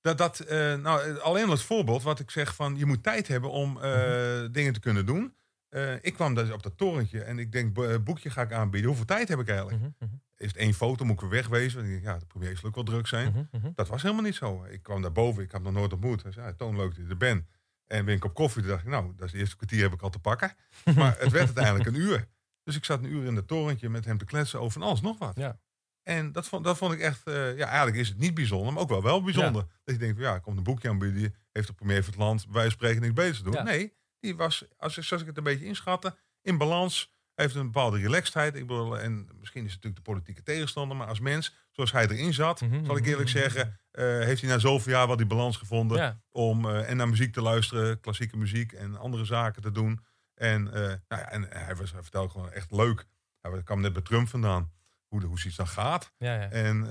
[0.00, 3.50] dat, dat, eh, nou, alleen als voorbeeld wat ik zeg van je moet tijd hebben
[3.50, 5.34] om eh, dingen te kunnen doen.
[5.68, 8.88] Eh, ik kwam dus op dat torentje en ik denk, bo- boekje ga ik aanbieden.
[8.88, 9.78] Hoeveel tijd heb ik eigenlijk?
[9.78, 10.14] Mhm, mhm.
[10.36, 12.00] is het één foto, moet ik weer wegwezen.
[12.00, 13.30] Ja, de premier zal ook wel druk zijn.
[13.32, 13.70] Mhm, mhm.
[13.74, 14.64] Dat was helemaal niet zo.
[14.64, 16.22] Ik kwam daar boven, ik had nog nooit ontmoet.
[16.22, 17.46] Hij zei, ja, Toon, leuk dat je er bent.
[17.86, 19.92] En weer een kop koffie, toen dacht ik, nou, dat is de eerste kwartier heb
[19.92, 20.54] ik al te pakken.
[20.96, 22.26] Maar het werd uiteindelijk een uur.
[22.62, 25.00] Dus ik zat een uur in het torentje met hem te kletsen over van alles
[25.00, 25.36] nog wat.
[25.36, 25.58] Ja.
[26.02, 28.82] En dat vond, dat vond ik echt, eh, ja, eigenlijk is het niet bijzonder, maar
[28.82, 29.66] ook wel wel bijzonder.
[29.84, 32.70] Dat je denkt, ja, komt een boekje aanbieden, heeft de premier van het land van
[32.70, 33.52] spreken niks beter te doen.
[33.52, 33.62] Ja.
[33.62, 33.92] Nee,
[34.26, 37.14] die was, als, ik- zoals ik het een beetje inschatte, in balans.
[37.34, 38.54] Heeft een bepaalde relaxedheid.
[38.54, 42.08] Ik bedoel, en misschien is het natuurlijk de politieke tegenstander, maar als mens, zoals hij
[42.08, 43.38] erin zat, Mhm, zal ik mhm, eerlijk mhm.
[43.38, 46.20] zeggen, eh, heeft hij na zoveel jaar wel die balans gevonden Ja.
[46.30, 50.04] om eh, en naar muziek te luisteren, klassieke muziek en andere zaken te doen.
[50.34, 53.04] En, eh, nou ja, en hij, was, hij vertelde gewoon echt leuk.
[53.40, 54.72] Hij kwam net bij Trump vandaan,
[55.08, 56.12] hoe, de, hoe zoiets dan gaat.
[56.18, 56.50] Ja, ja.
[56.50, 56.86] En,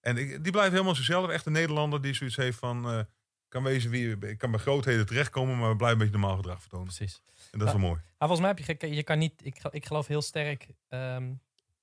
[0.00, 1.28] en ik, die blijft helemaal zichzelf.
[1.28, 3.06] Echt een Nederlander die zoiets heeft van...
[3.50, 6.60] kan wezen wie ik kan bij grootheden terechtkomen, maar we blijven een beetje normaal gedrag
[6.60, 6.86] vertonen.
[6.86, 7.22] Precies.
[7.52, 8.00] En dat is wel mooi.
[8.18, 11.30] Maar volgens mij heb je, je kan niet, ik, ik geloof heel sterk, ehm,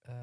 [0.01, 0.13] eh,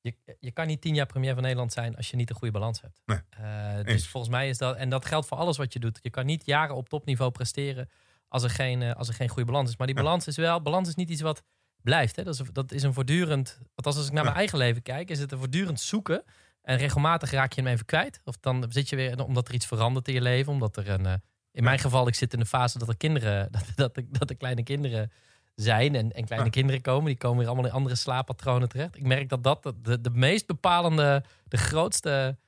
[0.00, 2.52] je, je kan niet tien jaar premier van Nederland zijn als je niet een goede
[2.52, 3.00] balans hebt.
[3.06, 3.18] Nee.
[3.30, 5.98] Eh, dus volgens mij is dat, en dat geldt voor alles wat je doet.
[6.02, 7.90] Je kan niet jaren op topniveau presteren
[8.28, 9.76] als er geen, eh, als er geen goede balans is.
[9.76, 10.02] Maar die Ja.
[10.02, 11.42] balans is wel, balans is niet iets wat
[11.82, 12.16] blijft.
[12.16, 12.22] Hè?
[12.24, 14.24] Dat, is, een- dat is een voortdurend, althans als ik naar Ja.
[14.28, 16.24] mijn eigen leven kijk, is het een voortdurend zoeken.
[16.62, 18.20] En regelmatig raak je hem even kwijt.
[18.24, 20.52] Of dan zit je weer, omdat er iets verandert in je leven.
[20.52, 21.14] Omdat er een, eh,
[21.52, 24.30] in mijn geval, ik zit in de fase dat er kinderen, dat, dat, er- dat
[24.30, 25.12] er kleine kinderen
[25.54, 27.04] zijn en, en kleine kinderen komen.
[27.06, 28.96] Die komen weer allemaal in andere slaappatronen terecht.
[28.96, 32.38] Ik merk dat dat de, de meest bepalende, de grootste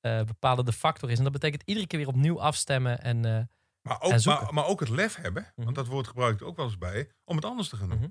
[0.00, 1.16] eh, bepalende factor is.
[1.18, 3.02] En dat betekent iedere keer weer opnieuw afstemmen.
[3.02, 3.40] En, eh,
[3.82, 5.64] Maar ook, maar, maar ook het lef hebben, Mhm.
[5.64, 7.98] want dat woord gebruik ik ook wel eens bij, om het anders te gaan doen.
[7.98, 8.08] Mhm.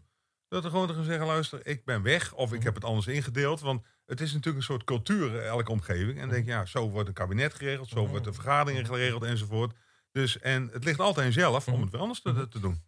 [0.54, 2.66] Dat er gewoon te gaan zeggen, luister, ik ben weg of ik Mhm.
[2.66, 3.60] heb het anders ingedeeld.
[3.62, 6.20] Want het is natuurlijk een soort cultuur, eh, elke omgeving.
[6.20, 8.10] En denk je, ja, zo wordt een kabinet geregeld, zo Mhm.
[8.10, 9.76] wordt de vergaderingen geregeld enzovoort.
[10.12, 11.82] Dus, en het ligt altijd aan jezelf om Mhm.
[11.82, 12.48] het weer anders te, Mhm.
[12.48, 12.82] te doen.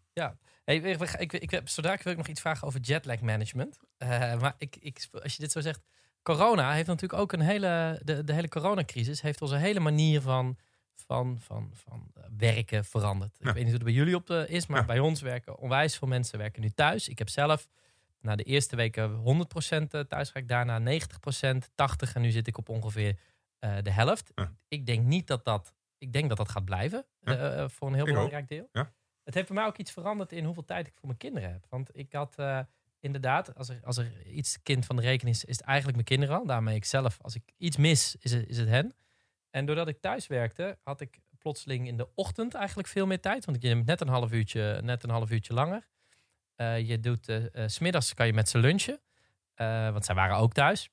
[0.65, 3.77] Hey, ik, ik, ik, ik, heb- zodra wil ik nog iets vragen over jetlag management.
[3.97, 5.81] Eh, maar ik, ik, als je dit zo zegt,
[6.23, 10.57] corona heeft natuurlijk ook een hele, de, de hele coronacrisis heeft onze hele manier van,
[11.05, 13.35] van, van, van eh, werken veranderd.
[13.39, 13.47] Ja.
[13.49, 14.85] Ik weet niet hoe het bij jullie op de is, maar Ja.
[14.85, 17.07] bij ons werken onwijs veel mensen werken nu thuis.
[17.07, 17.67] Ik heb zelf
[18.21, 22.69] na de eerste weken 100% thuis gewerkt, daarna 90%, 80% en nu zit ik op
[22.69, 23.19] ongeveer
[23.59, 24.31] eh, de helft.
[24.35, 24.53] Ja.
[24.67, 27.93] Ik denk niet dat dat, ik denk dat dat gaat blijven eh, eh, voor een
[27.93, 28.15] heel Ik ook.
[28.15, 28.69] belangrijk deel.
[29.23, 31.65] Het heeft bij mij ook iets veranderd in hoeveel tijd ik voor mijn kinderen heb.
[31.69, 32.59] Want ik had eh,
[32.99, 36.07] inderdaad, als er, als er iets kind van de rekening is, is het eigenlijk mijn
[36.07, 36.45] kinderen al.
[36.45, 38.93] Daarmee ik zelf, als ik iets mis, is het, is het hen.
[39.55, 43.45] En doordat ik thuis werkte, had ik plotseling in de ochtend eigenlijk veel meer tijd.
[43.45, 45.87] Want je neemt net een half uurtje, net een half uurtje langer.
[46.55, 49.01] Eh, je doet, eh eh, smiddags kan je met ze lunchen.
[49.91, 50.89] Want zij waren ook thuis.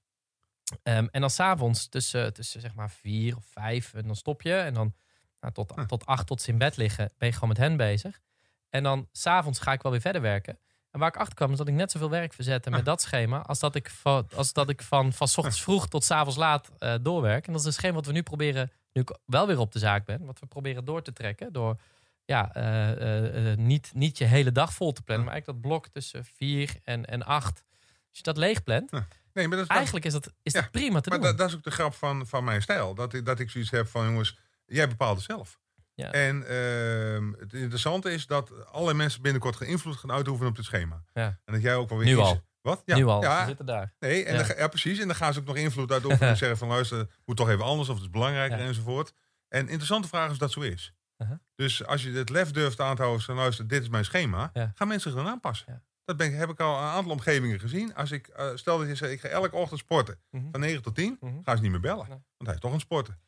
[0.83, 3.95] Ehm, en dan s'avonds tussen, tussen zeg maar vier of vijf.
[3.95, 4.55] En dan stop je.
[4.55, 4.95] En dan
[5.41, 5.87] nou, tot, Hm.
[5.87, 8.21] tot acht, tot ze in bed liggen, ben je gewoon met hen bezig.
[8.69, 10.59] En dan s'avonds ga ik wel weer verder werken.
[10.93, 12.85] En waar ik achter kwam, is dat ik net zoveel werk verzette met Ah.
[12.85, 13.39] dat schema.
[13.43, 16.37] Als dat ik van, als dat ik van, van 's ochtends vroeg tot 's avonds
[16.37, 17.47] laat eh, doorwerk.
[17.47, 19.79] En dat is een schema wat we nu proberen, nu ik wel weer op de
[19.79, 21.53] zaak ben, wat we proberen door te trekken.
[21.53, 21.81] Door
[22.25, 25.33] ja, eh, eh, niet, niet je hele dag vol te plannen, Ah.
[25.33, 27.65] maar eigenlijk dat blok tussen vier en, en acht.
[28.09, 30.61] Als je dat leeg plant, Nee, maar dat, is- dat, eigenlijk is dat, is Ja,
[30.61, 31.27] dat prima te maar doen.
[31.29, 32.95] dat, dat is ook de grap van, van mijn stijl.
[32.95, 35.59] Dat ik, dat ik zoiets heb van, jongens, jij bepaalt het zelf.
[35.95, 36.11] Ja.
[36.13, 40.65] En ehm, het interessante is dat alle mensen binnenkort geen invloed gaan uitoefenen op dit
[40.65, 41.03] schema.
[41.13, 41.39] Ja.
[41.45, 42.41] En dat jij ook wel weer Nu al.
[42.61, 42.83] Wat?
[42.85, 43.95] Ja, nu al, Ja, ze zitten daar.
[43.99, 44.43] Nee, en Ja.
[44.47, 44.99] Dan, ja, precies.
[44.99, 47.49] En dan gaan ze ook nog invloed uitoefenen en zeggen van luister, het moet toch
[47.51, 49.13] even anders of het is belangrijker enzovoort.
[49.49, 50.93] En interessante vraag is of dat zo is.
[51.19, 51.37] Uh-huh.
[51.55, 54.51] Dus als je het lef durft aan te houden, van luister, dit is mijn schema,
[54.75, 55.83] gaan mensen zich dan aanpassen.
[56.05, 57.95] Dat ben heb ik al een aantal omgevingen gezien.
[57.95, 60.45] Als ik, eh, stel dat je zegt, ik ga elke ochtend sporten, Mhm.
[60.51, 61.33] van 9 tot 10, Mhm.
[61.43, 62.09] gaan ze niet meer bellen.
[62.09, 62.19] Nee.
[62.37, 63.19] Want hij is toch aan het sporten.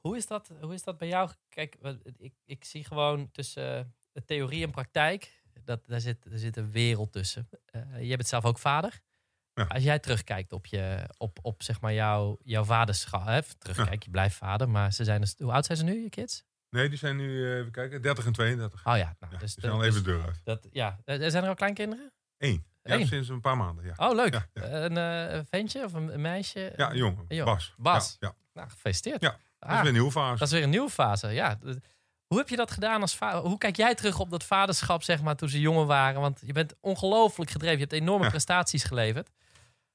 [0.00, 1.30] Hoe is dat, hoe is dat bij jou?
[1.48, 1.76] Kijk,
[2.18, 6.56] ik, ik zie gewoon tussen eh, de theorie en praktijk, dat, daar, zit, daar zit
[6.56, 7.48] een wereld tussen.
[7.64, 9.00] Eh, je bent zelf ook vader.
[9.54, 9.64] Ja.
[9.64, 14.10] Als jij terugkijkt op, je, op, op zeg maar jouw, jouw vaderschap, hè, terugkijk, je
[14.10, 16.44] blijft vader, maar ze zijn dus, hoe oud zijn ze nu, je kids?
[16.70, 18.86] Nee, die zijn nu, eh, even kijken, 30 en 32.
[18.86, 20.40] Oh ja, nou, Ja, dus, zijn al dus even de deur uit.
[20.44, 21.00] dat, ja.
[21.04, 22.12] Zijn er al kleinkinderen?
[22.38, 22.64] Eén.
[22.82, 23.06] Ja, Eén.
[23.06, 23.94] sinds een paar maanden, ja.
[23.96, 24.48] Oh, leuk.
[24.52, 26.72] Een, ventje of een, meisje?
[26.76, 27.18] Ja, jong.
[27.28, 27.50] Een jong.
[27.50, 27.74] Bas.
[27.76, 28.16] Bas.
[28.20, 28.34] Ja, ja.
[28.52, 29.20] Nou, gefeliciteerd.
[29.20, 30.38] Ja, Dat is weer een nieuwe fase.
[30.38, 31.58] Dat is weer een nieuwe fase, ja.
[32.26, 33.40] Hoe heb je dat gedaan als vader?
[33.40, 36.20] Hoe kijk jij terug op dat vaderschap, zeg maar, toen ze jonger waren?
[36.20, 37.74] Want je bent ongelooflijk gedreven.
[37.76, 38.30] Je hebt enorme Ja.
[38.30, 39.28] prestaties geleverd.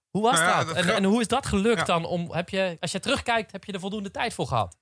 [0.10, 0.76] Hoe was Nou ja, dat?
[0.76, 1.84] dat En, hoe is dat gelukt Ja.
[1.86, 2.06] dan?
[2.06, 4.78] Om, heb je, als je terugkijkt, heb je er voldoende tijd voor gehad?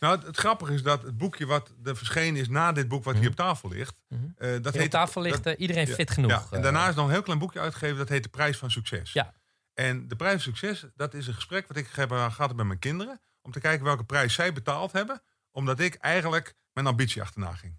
[0.00, 3.04] Nou, het, het grappige is dat het boekje wat er verschenen is na dit boek
[3.04, 3.30] wat hier Mhm.
[3.32, 4.00] op tafel ligt.
[4.08, 4.22] Mhm.
[4.36, 6.30] eh, dat Hier op tafel ligt dat- eh, iedereen fit genoeg.
[6.30, 6.62] Ja, en eh.
[6.62, 9.12] daarna is nog een heel klein boekje uitgegeven dat heet De Prijs van Succes.
[9.12, 9.32] Ja.
[9.74, 12.66] En de Prijs van Succes, dat is een gesprek wat ik heb eh, gehad met
[12.66, 13.20] mijn kinderen.
[13.48, 15.22] Om te kijken welke prijs zij betaald hebben.
[15.50, 17.78] Omdat ik eigenlijk mijn ambitie achterna ging.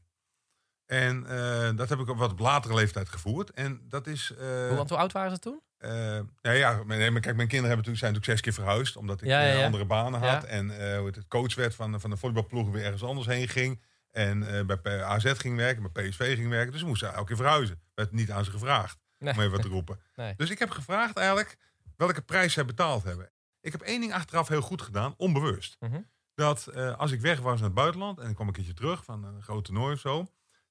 [0.86, 3.50] En eh, dat heb ik op wat latere leeftijd gevoerd.
[3.52, 4.34] En dat is...
[4.40, 5.62] eh, Hoe, oud waren ze toen?
[5.78, 8.96] Eh, ja, ja, nee, maar kijk, mijn kinderen hebben natuurlijk, zijn natuurlijk zes keer verhuisd.
[8.96, 9.66] Omdat ik Ja, ja, ja.
[9.66, 10.44] andere banen had.
[10.44, 13.82] En hoe het, coach werd van, van de voetbalploeg weer ergens anders heen ging.
[14.12, 16.72] En bij AZ ging werken, bij PSV ging werken.
[16.72, 17.82] Dus ze moesten elke keer verhuizen.
[17.94, 19.34] Werd niet aan ze gevraagd, Nee.
[19.34, 20.00] om even wat te roepen.
[20.16, 20.34] Nee.
[20.38, 21.58] Dus ik heb gevraagd eigenlijk
[21.98, 23.30] welke prijs zij betaald hebben.
[23.62, 25.76] Ik heb één ding achteraf heel goed gedaan, onbewust.
[25.80, 26.02] Mhm.
[26.34, 29.04] Dat eh, als ik weg was naar het buitenland en ik kwam een keertje terug
[29.04, 30.28] van een groot toernooi of zo.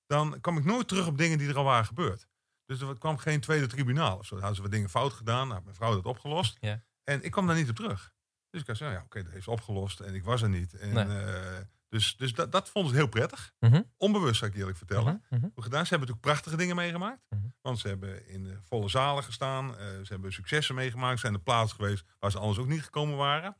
[0.06, 2.26] Dan kwam ik nooit terug op dingen die er al waren gebeurd.
[2.64, 4.34] Dus er kwam geen tweede tribunaal of zo.
[4.34, 5.48] Dan hadden ze wat dingen fout gedaan.
[5.48, 6.56] Nou, mijn vrouw had dat opgelost.
[7.04, 8.12] En ik kwam daar niet op terug.
[8.50, 10.00] Dus ik had zo, ja, oké, dat heeft ze opgelost.
[10.00, 10.74] En ik was er niet.
[10.74, 11.64] En, Nee.
[11.88, 13.52] Dus dus dat, dat vonden ze heel prettig.
[13.58, 13.82] Mhm.
[13.96, 15.24] Onbewust, zou ik eerlijk vertellen.
[15.30, 15.40] Mhm.
[15.40, 15.50] Mhm.
[15.54, 15.86] Gedaan.
[15.86, 17.22] Ze hebben natuurlijk prachtige dingen meegemaakt.
[17.60, 19.78] Want ze hebben in de volle zalen gestaan.
[19.78, 21.14] eh, ze hebben successen meegemaakt.
[21.14, 23.56] Ze zijn de plaats geweest waar ze anders ook niet gekomen waren.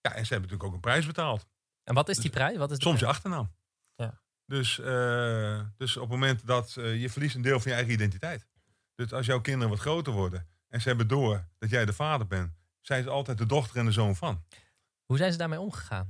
[0.00, 1.46] Ja, en ze hebben natuurlijk ook een prijs betaald.
[1.84, 2.56] En wat is Dus die prijs?
[2.56, 3.54] Wat is Soms je achternaam.
[3.94, 4.20] Ja.
[4.46, 7.92] Dus, eh, dus op het moment dat eh, je verliest een deel van je eigen
[7.94, 8.46] identiteit.
[8.94, 12.26] Dus als jouw kinderen wat groter worden en ze hebben door dat jij de vader
[12.26, 14.44] bent, zijn ze altijd de dochter en de zoon van.
[15.04, 16.08] Hoe zijn ze daarmee omgegaan?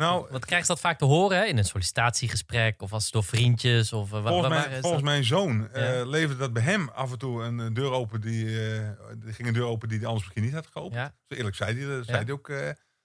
[0.00, 1.44] Nou, Wat krijgen ze dat vaak te horen hè?
[1.44, 3.92] in een sollicitatiegesprek of als het door vriendjes?
[3.92, 5.02] Of, wa- volgens, mijn, volgens dat?
[5.02, 6.04] mijn zoon eh Ja.
[6.04, 8.96] leverde dat bij hem af en toe een, deur open die, er
[9.34, 10.94] ging een deur open die hij anders misschien niet had geopend.
[10.94, 11.14] Ja.
[11.28, 12.24] Zo eerlijk zei hij, dat zei Ja.
[12.24, 12.52] hij ook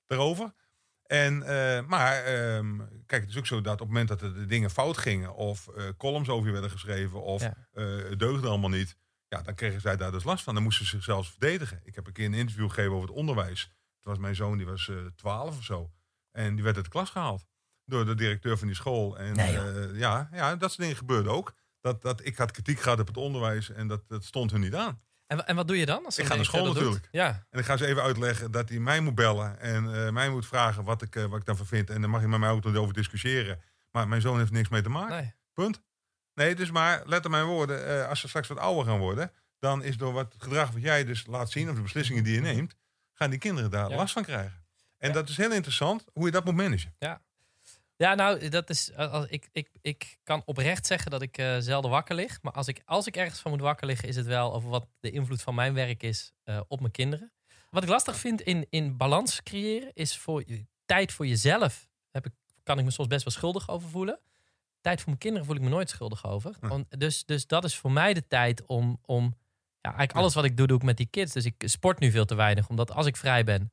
[0.07, 0.53] daarover.
[1.05, 1.37] En,
[1.87, 4.69] maar ehm, kijk, het is ook zo dat op het moment dat er de dingen
[4.69, 9.55] fout gingen, of columns over je werden geschreven, of het deugde allemaal niet, ja, dan
[9.55, 10.53] kregen zij daar dus last van.
[10.53, 11.79] Dan moesten ze zichzelf verdedigen.
[11.83, 13.63] Ik heb een keer een interview gegeven over het onderwijs.
[14.01, 15.91] Toen was mijn zoon, die was 12 of zo.
[16.35, 17.45] En die werd uit de klas gehaald
[17.85, 19.17] door de directeur van die school.
[19.17, 21.53] En Nee, eh, ja, ja, dat soort dingen gebeurden ook.
[21.81, 24.75] Dat, dat, ik had kritiek gehad op het onderwijs en dat, dat stond hun niet
[24.75, 25.01] aan.
[25.27, 26.05] En, en wat doe je dan?
[26.05, 26.73] Als Ik ga naar school doet?
[26.73, 27.07] natuurlijk.
[27.11, 27.45] Ja.
[27.49, 30.45] En ik ga ze even uitleggen dat hij mij moet bellen en eh, mij moet
[30.47, 31.89] vragen wat ik, eh, wat ik daarvan vind.
[31.89, 33.61] En dan mag hij met mij ook over discussiëren.
[33.91, 35.15] Maar mijn zoon heeft niks mee te maken.
[35.15, 35.33] Nee.
[35.53, 35.81] Punt.
[36.33, 38.07] Nee, dus maar let op mijn woorden.
[38.07, 41.25] als ze straks wat ouder gaan worden, dan is door wat gedrag wat jij dus
[41.25, 42.75] laat zien, of de beslissingen die je neemt,
[43.13, 43.95] gaan die kinderen daar Ja.
[43.95, 44.64] last van krijgen.
[44.97, 45.13] En Ja.
[45.13, 46.95] dat is heel interessant hoe je dat moet managen.
[47.97, 48.91] Ja, nou, dat is.
[48.91, 52.41] eh, Als, ik, ik, ik kan oprecht zeggen dat ik eh, zelden wakker lig.
[52.41, 54.87] Maar als ik, als ik ergens van moet wakker liggen, is het wel over wat
[54.99, 57.31] de invloed van mijn werk is eh, op mijn kinderen.
[57.69, 61.87] Wat ik lastig vind in, in balans creëren, is voor je, tijd voor jezelf.
[62.11, 62.31] Heb ik,
[62.63, 64.19] kan ik me soms best wel schuldig over voelen.
[64.81, 66.55] Tijd voor mijn kinderen voel ik me nooit schuldig over.
[66.59, 66.67] Hm.
[66.67, 68.99] Want, dus, dus dat is voor mij de tijd om.
[69.05, 69.31] om ja,
[69.81, 70.19] eigenlijk Ja.
[70.19, 71.33] alles wat ik doe, doe ik met die kids.
[71.33, 72.69] Dus ik sport nu veel te weinig.
[72.69, 73.71] Omdat als ik vrij ben,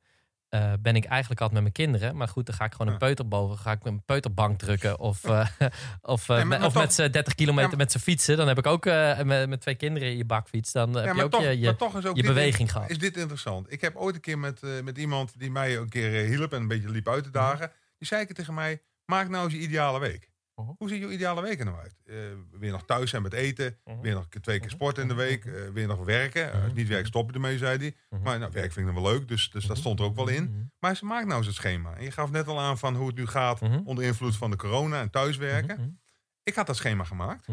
[0.53, 2.15] eh, ben ik eigenlijk altijd met mijn kinderen.
[2.17, 3.57] Maar goed, dan ga ik gewoon een peuter boven.
[3.57, 4.99] Ga ik met een peuterbank drukken.
[4.99, 5.47] Of, eh,
[6.01, 8.37] of, eh, Nee, of toch- met z'n 30 kilometer Ja, met z'n fietsen.
[8.37, 10.71] Dan heb ik ook met, met twee kinderen in je bakfiets.
[10.71, 12.89] Dan heb je ook toch, je, je, toch ook beweging gehad.
[12.89, 13.71] Is dit interessant?
[13.71, 16.67] Ik heb ooit een keer met, met iemand die mij een keer hielp en een
[16.67, 17.37] beetje liep uit te Mhm.
[17.37, 17.71] dagen.
[17.97, 20.31] Die zei ik tegen mij, maak nou eens je ideale week.
[20.63, 20.73] Mhm.
[20.77, 21.95] Hoe ziet je ideale week er nou uit?
[22.05, 22.15] Eh,
[22.59, 23.77] weer nog thuis zijn met eten.
[23.85, 23.99] Mhm.
[24.01, 24.75] Weer nog twee keer Mhm.
[24.75, 25.45] sporten in de week.
[25.45, 26.51] eh, weer nog werken.
[26.53, 28.19] Als het niet stop je ermee, zei hij.
[28.19, 30.27] Maar nou, werk vind ik nog wel leuk, dus, dus dat stond er ook wel
[30.27, 30.71] in.
[30.79, 31.95] Maar ze maakt nou eens het schema.
[31.95, 34.57] En je gaf net al aan van hoe het nu gaat onder invloed van de
[34.57, 36.01] corona en thuiswerken.
[36.43, 37.45] Ik had dat schema gemaakt.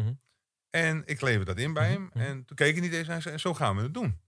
[0.69, 2.09] En ik leverde dat in bij hem.
[2.13, 4.19] En toen keek hij niet eens en zei, zo gaan we het doen.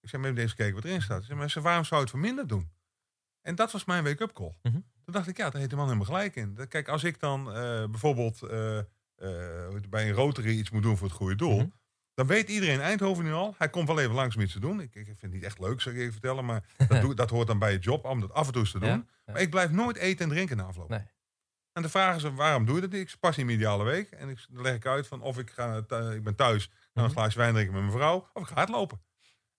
[0.00, 1.16] Ik zei, maar even eens kijken wat erin staat.
[1.16, 2.70] Hij zei, maar ze, waarom zou je het voor minder doen?
[3.42, 4.54] En dat was mijn wake-up call.
[5.06, 6.68] Toen dacht ik, ja, daar heeft de man helemaal gelijk in.
[6.68, 8.84] Kijk, als ik dan eh, bijvoorbeeld eh, eh,
[9.88, 11.56] bij een Rotary iets moet doen voor het goede doel...
[11.58, 11.68] Mhm.
[12.14, 13.54] dan weet iedereen in Eindhoven nu al...
[13.58, 14.80] hij komt wel even langs om iets te doen.
[14.80, 16.44] Ik, ik vind het niet echt leuk, zou ik even vertellen...
[16.44, 18.70] maar dat, doe, dat hoort dan bij je job, om dat af en toe eens
[18.70, 18.88] te doen.
[18.88, 19.32] Ja, ja.
[19.32, 20.88] Maar ik blijf nooit eten en drinken na afloop.
[20.88, 20.98] Nee.
[21.72, 23.12] En dan vragen ze, waarom doe je dat niet?
[23.12, 24.10] Ik pas in mijn ideale week.
[24.10, 25.76] En ik, dan leg ik uit van of ik, ga,
[26.12, 27.12] ik ben thuis, ga een Mhm.
[27.12, 29.00] glaasje wijn drinken met mijn vrouw, of ik ga hardlopen.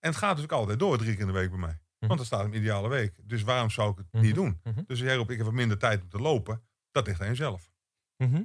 [0.00, 1.78] En het gaat dus ook altijd door, drie keer in de week bij mij.
[1.98, 3.14] Want dan staat een ideale week.
[3.22, 4.24] Dus waarom zou ik het Mhm.
[4.24, 4.60] niet doen?
[4.62, 4.82] Mhm.
[4.86, 6.62] Dus jij roept, ik heb wat minder tijd om te lopen.
[6.90, 7.70] Dat ligt aan jezelf.
[8.16, 8.42] Mhm.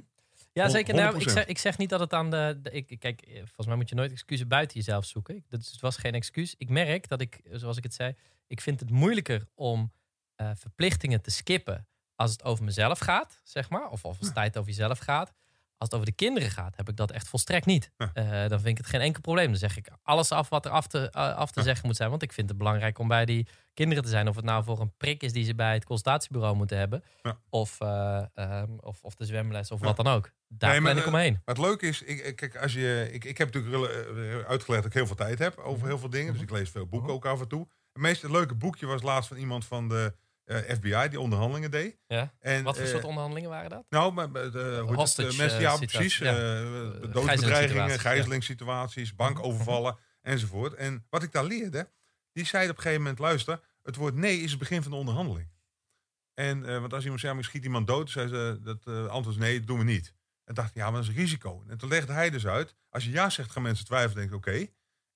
[0.52, 0.94] Ja, zeker.
[0.94, 1.30] Nou, ik, 100%.
[1.30, 2.58] zeg, ik zeg niet dat het aan de.
[2.62, 5.36] de- ik, kijk, eh, volgens mij moet je nooit excuses buiten jezelf zoeken.
[5.36, 6.54] Ik, dat is- het was geen excuus.
[6.58, 8.14] Ik merk dat ik, zoals ik het zei,
[8.46, 9.92] ik vind het moeilijker om
[10.34, 13.88] eh, verplichtingen te skippen als het over mezelf gaat, zeg maar.
[13.88, 15.32] Of, of als het tijd over jezelf gaat.
[15.78, 17.90] Als het over de kinderen gaat, heb ik dat echt volstrekt niet.
[17.96, 18.10] Ja.
[18.14, 19.46] Eh, dan vind ik het geen enkel probleem.
[19.46, 21.64] Dan zeg ik alles af wat er af te, eh, af te Ja.
[21.66, 22.10] zeggen moet zijn.
[22.10, 24.28] Want ik vind het belangrijk om bij die kinderen te zijn.
[24.28, 27.04] Of het nou voor een prik is die ze bij het consultatiebureau moeten hebben.
[27.22, 27.38] Ja.
[27.48, 30.30] Of, eh, ehm, of, of de zwemles of wat dan ook.
[30.48, 31.40] Daar Nee, ben ik omheen.
[31.44, 33.92] Het leuke is, ik, kijk, als je, ik, ik heb natuurlijk
[34.48, 35.86] uitgelegd dat ik heel veel tijd heb over Mhm.
[35.86, 36.32] heel veel dingen.
[36.32, 37.16] Dus ik lees veel boeken Mhm.
[37.16, 37.68] ook af en toe.
[37.92, 40.14] Het meest leuke boekje was laatst van iemand van de
[40.46, 41.98] FBI die onderhandelingen deed.
[42.06, 42.34] Ja.
[42.40, 43.84] En, Wat voor eh, soort onderhandelingen waren dat?
[43.88, 46.18] Nou, maar, de, hoe het, mensen, eh, ja, precies.
[46.18, 46.36] ja.
[46.36, 50.74] eh, Eh, doodsbedreigingen, gijzelingssituaties, bankovervallen enzovoort.
[50.74, 51.90] En wat ik daar leerde,
[52.32, 54.96] die zei op een gegeven moment, luister, het woord nee is het begin van de
[54.96, 55.52] onderhandeling.
[56.34, 59.06] En, eh, want als iemand zei, maar ik schiet iemand dood, zei ze, dat eh,
[59.06, 60.14] antwoord is nee, dat doen we niet.
[60.44, 61.64] En dacht ik, ja, maar dat is een risico.
[61.68, 64.66] En toen legde hij dus uit, als je ja zegt, gaan mensen twijfelen, denken oké.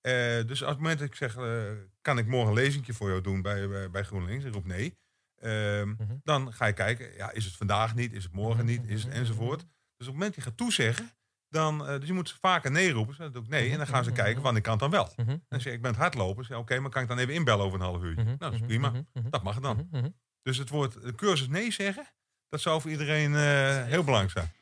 [0.01, 3.09] Eh, dus als het moment dat ik zeg, eh, kan ik morgen een lezingje voor
[3.09, 4.45] jou doen bij, bij, bij GroenLinks?
[4.45, 4.99] Ik roep nee.
[5.41, 6.17] Ehm, Mhm.
[6.23, 9.13] Dan ga je kijken, ja, is het vandaag niet, is het morgen niet, is het
[9.13, 9.61] enzovoort.
[9.61, 9.67] Dus
[10.07, 11.11] op het moment dat je gaat toezeggen,
[11.49, 13.09] dan, eh, dus je moet vaker nee roepen.
[13.09, 13.71] Dus dan doe ik nee.
[13.71, 15.13] En dan gaan ze kijken, wanneer kan het dan wel?
[15.17, 15.31] Mhm.
[15.31, 16.45] En dan zeg ik, ben het hardlopen.
[16.45, 18.23] Zeg, Oké, maar kan ik dan even inbellen over een half uurtje?
[18.25, 18.35] Mhm.
[18.39, 18.69] Nou, dat is Mhm.
[18.69, 18.89] prima.
[18.91, 19.03] Mhm.
[19.13, 19.31] Mhm.
[19.31, 19.77] Dat mag dan.
[19.91, 19.99] Mhm.
[20.01, 20.09] Mhm.
[20.43, 22.07] Dus het woord de cursus nee zeggen,
[22.49, 24.53] dat zou voor iedereen eh, heel belangrijk zijn.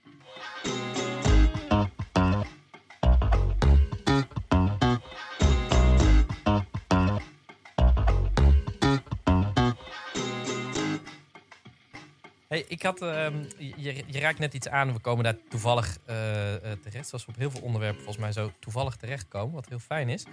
[12.57, 14.93] Hey, ik had, ehm, je, je raakt net iets aan.
[14.93, 17.09] We komen daar toevallig eh, eh, terecht.
[17.09, 19.55] Zoals we op heel veel onderwerpen volgens mij zo toevallig terechtkomen.
[19.55, 20.25] Wat heel fijn is.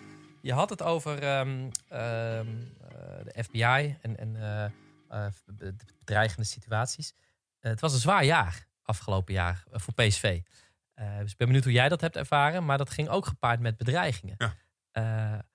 [0.42, 2.48] Je had het over ehm, ehm,
[2.82, 4.34] eh, de FBI en, en
[5.46, 7.14] de bedreigende situaties.
[7.60, 10.42] Het was een zwaar jaar afgelopen jaar voor PSV.
[10.96, 12.66] Dus ik ben benieuwd hoe jij dat hebt ervaren.
[12.66, 14.36] Maar dat ging ook gepaard met bedreigingen.
[14.38, 15.46] Ja.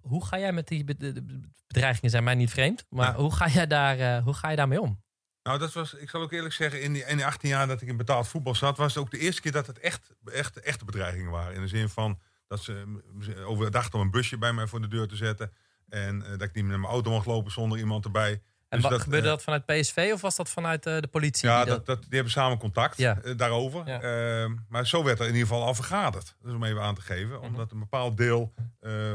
[0.00, 2.10] Hoe ga jij met die bedreigingen?
[2.10, 2.86] Zijn mij niet vreemd.
[2.88, 3.14] Maar Ja.
[3.14, 5.02] hoe, ga jij daar, eh, hoe ga je daarmee om?
[5.48, 7.80] Nou, dat was, ik zal ook eerlijk zeggen, in die, in die 18 jaar dat
[7.80, 10.60] ik in betaald voetbal zat, was het ook de eerste keer dat het echt, echt
[10.60, 11.54] echte bedreigingen waren.
[11.54, 12.84] In de zin van dat ze
[13.46, 15.52] overdachten om een busje bij mij voor de deur te zetten.
[15.88, 18.30] En eh, dat ik niet meer naar mijn auto mocht lopen zonder iemand erbij.
[18.30, 21.06] En Dus wat, dat, gebeurde eh, dat vanuit PSV of was dat vanuit eh, de
[21.06, 21.48] politie?
[21.48, 23.14] Ja, die dat, dat, die hebben samen contact Ja.
[23.36, 23.82] daarover.
[23.86, 24.00] Ja.
[24.00, 26.36] Ehm, maar zo werd er in ieder geval al vergaderd.
[26.42, 27.36] Dus om even aan te geven.
[27.36, 27.44] Mhm.
[27.44, 28.52] Omdat een bepaald deel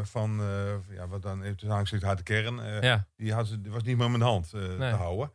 [0.04, 0.42] van,
[0.90, 4.18] ja, wat dan even aangezicht harde kern, eh, Ja, die, had, die was niet meer
[4.18, 4.78] de hand Nee.
[4.78, 5.32] te houden.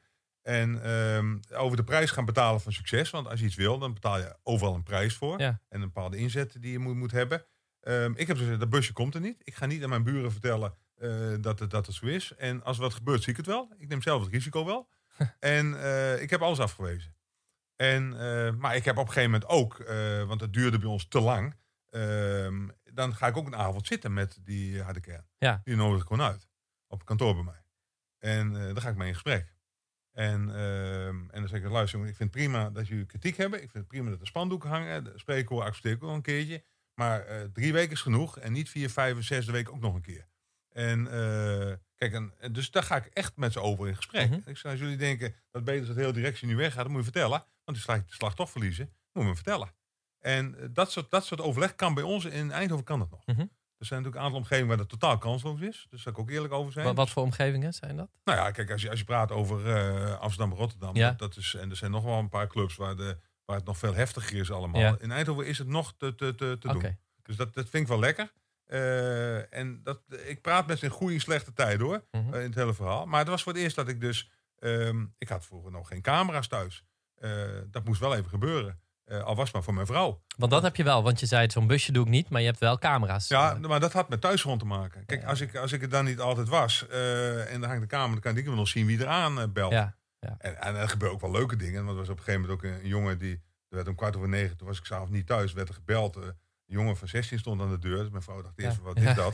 [0.49, 3.11] En ehm, over de prijs gaan betalen van succes.
[3.11, 5.41] Want als je iets wil, dan betaal je overal een prijs voor.
[5.41, 5.61] Ja.
[5.69, 7.45] En een bepaalde inzet die je moet, moet hebben.
[7.81, 9.41] Ehm, ik heb gezegd, dat busje komt er niet.
[9.43, 12.35] Ik ga niet aan mijn buren vertellen eh, dat, het, dat het zo is.
[12.37, 13.75] En als er wat gebeurt, zie ik het wel.
[13.79, 14.89] Ik neem zelf het risico wel.
[15.57, 17.17] en eh, ik heb alles afgewezen.
[17.77, 19.77] En, eh, maar ik heb op een gegeven moment ook,
[20.27, 21.57] want het duurde bij ons te lang.
[21.91, 25.27] ehm, dan ga ik ook een avond zitten met die harde kern.
[25.39, 25.61] Ja.
[25.65, 26.49] Die nodig ik gewoon uit.
[26.87, 27.63] Op kantoor bij mij.
[28.19, 29.57] En dan ga ik mee in gesprek.
[30.13, 33.63] En, ehm, en dan zeg ik, luister ik vind het prima dat jullie kritiek hebben.
[33.63, 35.05] Ik vind het prima dat er spandoeken hangen.
[35.05, 36.65] De spreekhoor accepteer ik ook een keertje.
[36.95, 38.39] Maar eh, drie weken is genoeg.
[38.39, 40.29] En niet vier, vijf en zesde week ook nog een keer.
[40.69, 44.31] En eh, kijk, en, dus daar ga ik echt met ze over in gesprek.
[44.31, 44.41] Mhm.
[44.51, 47.05] Ik als jullie denken dat beter is dat de hele directie nu weggaat, dan moet
[47.05, 47.45] je vertellen.
[47.65, 49.73] Want die slag toch verliezen, moet je me vertellen.
[50.19, 53.27] En eh, dat soort, dat soort overleg kan bij ons in Eindhoven kan dat nog.
[53.27, 53.47] Mhm.
[53.79, 55.67] Er zijn natuurlijk een aantal omgevingen waar dat totaal kansloos is.
[55.77, 56.85] Dus daar zal ik ook eerlijk over zijn.
[56.87, 58.09] wat, wat voor omgevingen zijn dat?
[58.25, 61.09] Nou ja, kijk, als je, als je praat over eh, Amsterdam en Rotterdam, Ja.
[61.09, 63.65] dat, dat is, en er zijn nog wel een paar clubs waar, de, waar het
[63.65, 64.81] nog veel heftiger is allemaal.
[64.81, 64.97] Ja.
[65.01, 66.99] In Eindhoven is het nog te, te, te, te doen.
[67.23, 68.33] Dus dat, dat vind ik wel lekker.
[68.67, 72.35] Eh, en dat, ik praat met ze in goede en slechte tijden hoor, Mhm.
[72.35, 73.07] eh, in het hele verhaal.
[73.07, 76.03] Maar het was voor het eerst dat ik dus, ehm, ik had vroeger nog geen
[76.03, 76.85] camera's thuis.
[77.71, 78.81] Dat moest wel even gebeuren.
[79.09, 80.21] Eh, al was maar voor mijn vrouw.
[80.37, 82.47] Want dat heb je wel, want je zei zo'n busje doe ik niet, maar je
[82.47, 83.29] hebt wel camera's.
[83.29, 85.05] Ja, maar dat had met thuisgrond te maken.
[85.07, 85.27] Kijk, Ja.
[85.29, 88.11] als ik, als ik het dan niet altijd was eh, en dan hangt de kamer,
[88.11, 89.73] dan kan ik wel nog zien wie er aan eh, belt.
[89.73, 89.97] ja.
[90.39, 91.85] En, en er gebeuren ook wel leuke dingen.
[91.85, 93.33] Want er was op een gegeven moment ook een jongen die.
[93.69, 96.17] Er werd om kwart over negen, toen was ik s'avonds niet thuis, werd er gebeld.
[96.17, 96.35] een
[96.67, 97.99] jongen van 16 stond aan de deur.
[97.99, 98.83] Dus mijn vrouw dacht eerst, ja.
[98.83, 99.33] wat is dat?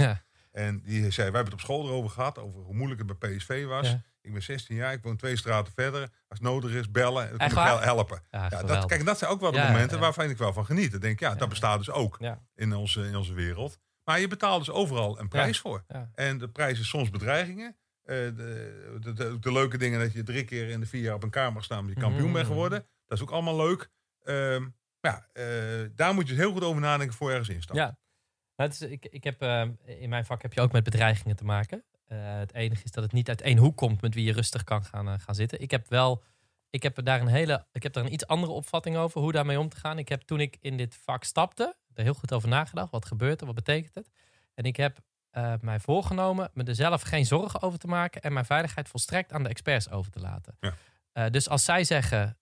[0.55, 3.37] En die zei, wij hebben het op school erover gehad, over hoe moeilijk het bij
[3.37, 3.89] PSV was.
[3.89, 4.03] Ja.
[4.21, 6.01] Ik ben 16 jaar, ik woon twee straten verder.
[6.01, 7.29] Als het nodig is, bellen.
[7.31, 8.23] Dan Echt kan ik helpen.
[8.31, 10.91] Ja, Ja, dat, kijk, dat zijn ook wel de momenten waarvan ik wel van geniet.
[10.91, 12.17] Dan denk ik, ja, dat bestaat dus ook
[12.55, 13.79] in, onze, in onze wereld.
[14.05, 15.85] Maar je betaalt dus overal een prijs voor.
[16.15, 17.77] En de prijs is soms bedreigingen.
[18.03, 21.15] Eh, de, de, de, de leuke dingen dat je drie keer in de vier jaar
[21.15, 21.79] op een kamer mag staan...
[21.79, 22.53] omdat je kampioen bent Mhm.
[22.55, 22.87] geworden.
[23.07, 23.91] Dat is ook allemaal leuk.
[24.23, 24.67] Ehm,
[25.01, 25.45] ja, eh,
[25.95, 27.79] daar moet je heel goed over nadenken voor ergens instapt.
[28.57, 31.45] Nou, is, ik, ik heb, eh, in mijn vak heb je ook met bedreigingen te
[31.45, 31.85] maken.
[32.05, 34.65] Eh, het enige is dat het niet uit één hoek komt met wie je rustig
[34.65, 35.61] kan gaan, eh, gaan zitten.
[35.61, 36.23] Ik heb wel,
[36.71, 39.59] ik heb daar een hele, ik heb daar een iets andere opvatting over hoe daarmee
[39.59, 39.99] om te gaan.
[39.99, 42.91] Ik heb toen ik in dit vak stapte, er heel goed over nagedacht.
[42.91, 43.47] Wat gebeurt er?
[43.47, 44.11] Wat betekent het?
[44.55, 44.99] En ik heb
[45.31, 49.33] eh, mij voorgenomen me er zelf geen zorgen over te maken en mijn veiligheid volstrekt
[49.33, 50.57] aan de experts over te laten.
[50.61, 50.75] Ja.
[51.29, 52.39] Dus als zij zeggen,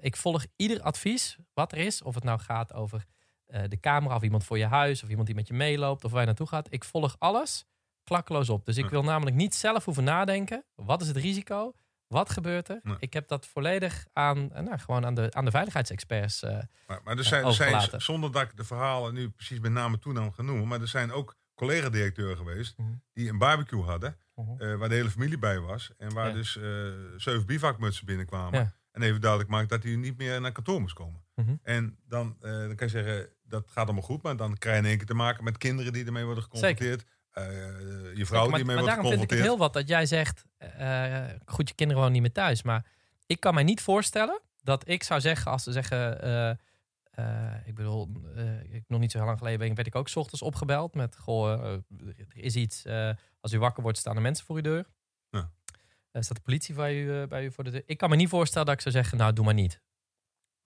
[0.00, 3.04] ik volg ieder advies wat er is, of het nou gaat over
[3.50, 6.10] eh, de camera of iemand voor je huis of iemand die met je meeloopt of
[6.10, 6.66] waar je naartoe gaat.
[6.72, 7.64] Ik volg alles
[8.04, 8.66] klakkeloos op.
[8.66, 10.64] Dus ik wil namelijk niet zelf hoeven nadenken.
[10.74, 11.72] Wat is het risico?
[12.06, 12.80] Wat gebeurt er?
[12.82, 12.96] Nee.
[12.98, 16.42] Ik heb dat volledig aan, eh, nou, gewoon aan, de, aan de veiligheidsexperts.
[16.42, 19.72] eh, Maar, maar er zijn, er zijn, zonder dat ik de verhalen nu precies met
[19.72, 20.68] name toenam ga noemen...
[20.68, 22.88] maar er zijn ook collega-directeuren geweest Mhm.
[23.12, 24.16] die een barbecue hadden...
[24.34, 24.76] Mhm.
[24.76, 25.90] waar de hele familie bij was.
[25.98, 26.32] En waar Ja.
[26.34, 26.52] dus
[27.16, 28.58] zeven bivakmutsen binnenkwamen.
[28.60, 28.72] Ja.
[28.92, 31.24] En even duidelijk maakt dat hij niet meer naar kantoor moest komen.
[31.34, 31.54] Mhm.
[31.62, 34.22] En dan, eh, dan kan je zeggen, dat gaat allemaal goed.
[34.22, 37.04] Maar dan krijg je in één keer te maken met kinderen die ermee worden geconfronteerd.
[37.30, 37.44] Eh,
[38.14, 39.42] je vrouw maar, die ermee maar wordt daarom vind ik het geconfronteerd.
[39.42, 42.62] heel wat dat jij zegt, eh, goed, je kinderen wonen niet meer thuis.
[42.62, 42.86] Maar
[43.26, 46.56] ik kan mij niet voorstellen dat ik zou zeggen, als ze zeggen, eh,
[47.64, 48.08] ik bedoel,
[48.70, 51.16] ik, nog niet zo heel lang geleden ben, werd ik ook 's ochtends opgebeld met,
[51.16, 51.82] goh, er
[52.32, 52.86] is iets,
[53.40, 54.86] als u wakker wordt staan er mensen voor uw deur.
[55.30, 55.50] Ja.
[56.12, 57.82] Staat de politie bij u, bij u voor de deur.
[57.86, 59.80] Ik kan me niet voorstellen dat ik zou zeggen, nou doe maar niet.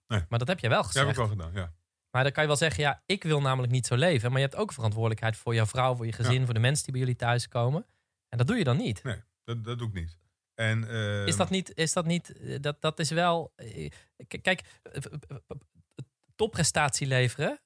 [0.07, 0.25] Nee.
[0.29, 1.19] Maar dat heb jij wel Dat heb gezegd.
[1.19, 1.73] ik wel gedaan, ja.
[2.15, 4.31] Maar dan kan je wel zeggen, ja, ik wil namelijk niet zo leven.
[4.31, 6.93] Maar je hebt ook verantwoordelijkheid voor jouw vrouw, voor je gezin, voor de mensen die
[6.93, 7.87] bij jullie thuiskomen.
[8.29, 9.03] En dat doe je dan niet.
[9.03, 10.19] Nee, dat, dat doe ik niet.
[10.55, 13.91] En, eh, Is dat niet, is dat niet, eh, dat, dat is wel, eh,
[14.43, 15.03] kijk, eh,
[16.35, 17.61] topprestatie leveren,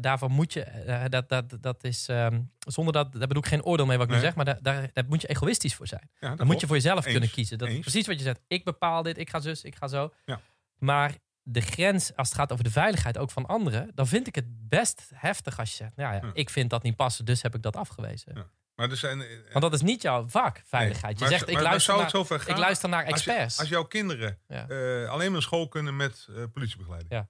[0.00, 3.86] daarvan moet je, dat, dat, dat is, ehm, zonder dat, daar bedoel ik geen oordeel
[3.86, 4.20] mee wat ik Nee.
[4.20, 6.10] nu zeg, maar daar, daar, daar moet je egoïstisch voor zijn.
[6.20, 7.12] ja, Dan moet je voor jezelf Eens.
[7.12, 7.58] kunnen kiezen.
[7.58, 7.82] Dat is Eens.
[7.82, 8.40] precies wat je zegt.
[8.46, 10.12] Ik bepaal dit, ik ga zus, ik ga zo.
[10.26, 10.40] Ja.
[10.78, 11.14] Maar
[11.52, 14.68] de grens, als het gaat over de veiligheid ook van anderen, dan vind ik het
[14.68, 16.30] best heftig als je zegt, nou ja, Ja.
[16.32, 18.32] ik vind dat niet passen, dus heb ik dat afgewezen.
[18.34, 18.46] Ja.
[18.74, 19.20] Maar er zijn...
[19.20, 21.18] eh, Want dat is niet jouw vak, veiligheid.
[21.18, 21.28] nee.
[21.28, 22.40] Je zegt, ik luister, naar, gaan?
[22.46, 23.58] ik luister naar Als, je- experts.
[23.58, 24.68] als jouw kinderen Ja.
[24.68, 27.12] eh, alleen maar school kunnen met eh, politiebegeleiding.
[27.12, 27.28] Ja.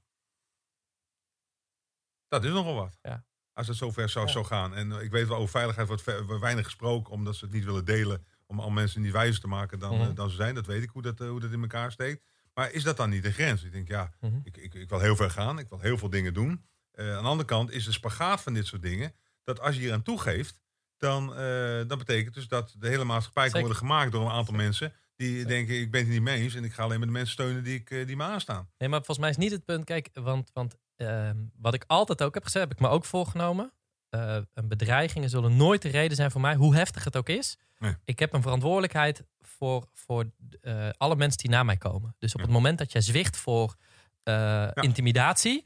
[2.29, 2.99] Dat is nogal wat.
[3.03, 3.25] Ja.
[3.53, 4.33] Als het zover zou, Ja.
[4.33, 4.75] zou gaan.
[4.75, 7.85] En eh, ik weet wel, over veiligheid wordt weinig gesproken, omdat ze het niet willen
[7.85, 8.27] delen.
[8.47, 10.09] Om al mensen niet wijzer te maken dan, Mhm.
[10.09, 10.55] eh, dan ze zijn.
[10.55, 12.25] Dat weet ik hoe dat, eh, hoe dat in elkaar steekt.
[12.55, 13.63] Maar is dat dan niet de grens?
[13.65, 14.39] Ik denk, ja, Mhm.
[14.43, 15.59] ik, ik, ik wil heel ver gaan.
[15.59, 16.65] Ik wil heel veel dingen doen.
[16.93, 19.15] Eh, aan de andere kant is de spagaat van dit soort dingen.
[19.45, 20.61] Dat als je hier aan toegeeft,
[20.97, 21.39] dan eh,
[21.87, 24.93] dat betekent dus dat de hele maatschappij kan worden gemaakt door een aantal mensen.
[25.17, 26.55] Die denken, ik ben het niet mee eens.
[26.55, 28.71] En ik ga alleen maar de mensen steunen die, ik, eh, die me aanstaan.
[28.79, 29.85] Nee, maar volgens mij is niet het punt.
[29.85, 33.73] Kijk, want, want ehm, wat ik altijd ook heb gezegd, heb ik me ook voorgenomen.
[34.65, 37.59] Bedreigingen zullen nooit de reden zijn voor mij, hoe heftig het ook is.
[37.81, 37.95] Nee.
[38.05, 42.15] Ik heb een verantwoordelijkheid voor, voor eh, alle mensen die na mij komen.
[42.19, 42.45] Dus op Ja.
[42.47, 43.77] het moment dat jij zwicht voor
[44.23, 45.65] eh, intimidatie,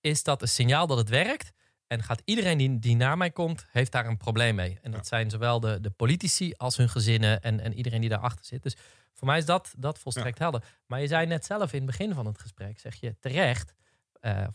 [0.00, 1.52] is dat een signaal dat het werkt.
[1.86, 4.78] En gaat iedereen die, die naar mij komt, heeft daar een probleem mee.
[4.82, 5.06] En dat Ja.
[5.06, 8.62] zijn zowel de, de politici als hun gezinnen en, en iedereen die daarachter zit.
[8.62, 8.76] Dus
[9.12, 10.64] voor mij is dat, dat volstrekt helder.
[10.86, 13.74] Maar je zei net zelf in het begin van het gesprek, zeg je terecht,
[14.20, 14.46] eh,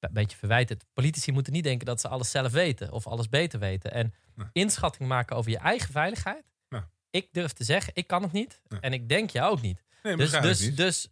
[0.00, 0.84] een beetje verwijtend.
[0.92, 3.92] Politici moeten niet denken dat ze alles zelf weten of alles beter weten.
[3.92, 4.46] En Nee.
[4.52, 6.50] inschatting maken over je eigen veiligheid.
[7.10, 8.60] Ik durf te zeggen, ik kan het niet.
[8.68, 8.80] Nee.
[8.80, 9.82] En ik denk jou ook niet.
[10.02, 10.76] Dus, dus, niet.
[10.76, 11.08] dus,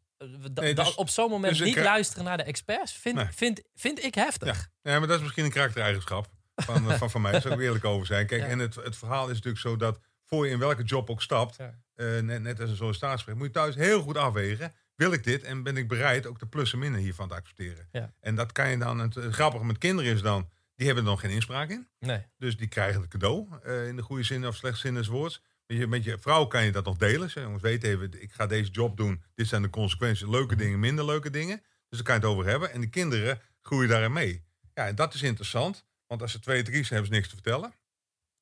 [0.55, 3.27] Nee, dus- op zo'n moment dus niet luisteren naar de experts vind, Nee.
[3.31, 4.69] vind, vind ik heftig.
[4.83, 7.33] Ja, maar dat is misschien een karaktereigenschap van, eh, van, van mij.
[7.33, 8.27] Daar zou ik eerlijk over zijn.
[8.27, 8.47] Kijk, Ja.
[8.49, 11.57] en het, het verhaal is natuurlijk zo dat voor je in welke job ook stapt,
[11.57, 11.75] Ja.
[11.95, 14.73] eh, net, net als een sollicitatiegesprek, moet je thuis heel goed afwegen.
[15.01, 17.89] Wil ik dit en ben ik bereid ook de plus en minnen hiervan te accepteren?
[17.93, 18.13] Ja.
[18.21, 21.11] En dat kan je dan, het, het grappige met kinderen is dan, die hebben er
[21.11, 21.89] nog geen inspraak in.
[21.99, 22.27] Nee.
[22.37, 25.43] Dus die krijgen het cadeau, eh, in de goede zin of slechte zin des woords.
[25.67, 27.31] Met je, met je vrouw kan je dat nog delen.
[27.31, 29.23] Zeg, jongens, weet even, ik ga deze job doen.
[29.35, 30.29] Dit zijn de consequenties.
[30.29, 30.63] Leuke Mhm.
[30.63, 31.57] dingen, minder leuke dingen.
[31.89, 32.73] Dus daar kan je het over hebben.
[32.73, 34.45] En de kinderen groeien daarin mee.
[34.75, 35.87] Ja, en dat is interessant.
[36.07, 37.73] Want als ze twee, drie zijn, hebben ze niks te vertellen.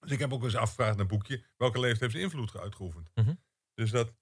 [0.00, 1.44] Dus ik heb ook eens afgevraagd naar een boekje.
[1.56, 3.10] Welke leeftijd heeft ze invloed uitgeoefend?
[3.14, 3.34] Mhm.
[3.74, 4.12] Dus dat,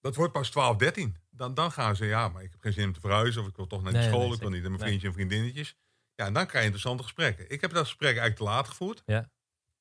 [0.00, 1.16] dat wordt pas 12, 13.
[1.38, 3.42] Dan, dan gaan ze, ja, maar ik heb geen zin om te verhuizen.
[3.42, 4.24] Of ik wil toch naar die Nee, school.
[4.24, 5.74] nee, ik wil niet met mijn vriendje en vriendinnetjes.
[6.14, 7.50] Ja, en dan krijg je interessante gesprekken.
[7.50, 9.02] Ik heb dat gesprek eigenlijk te laat gevoerd.
[9.06, 9.30] Ja.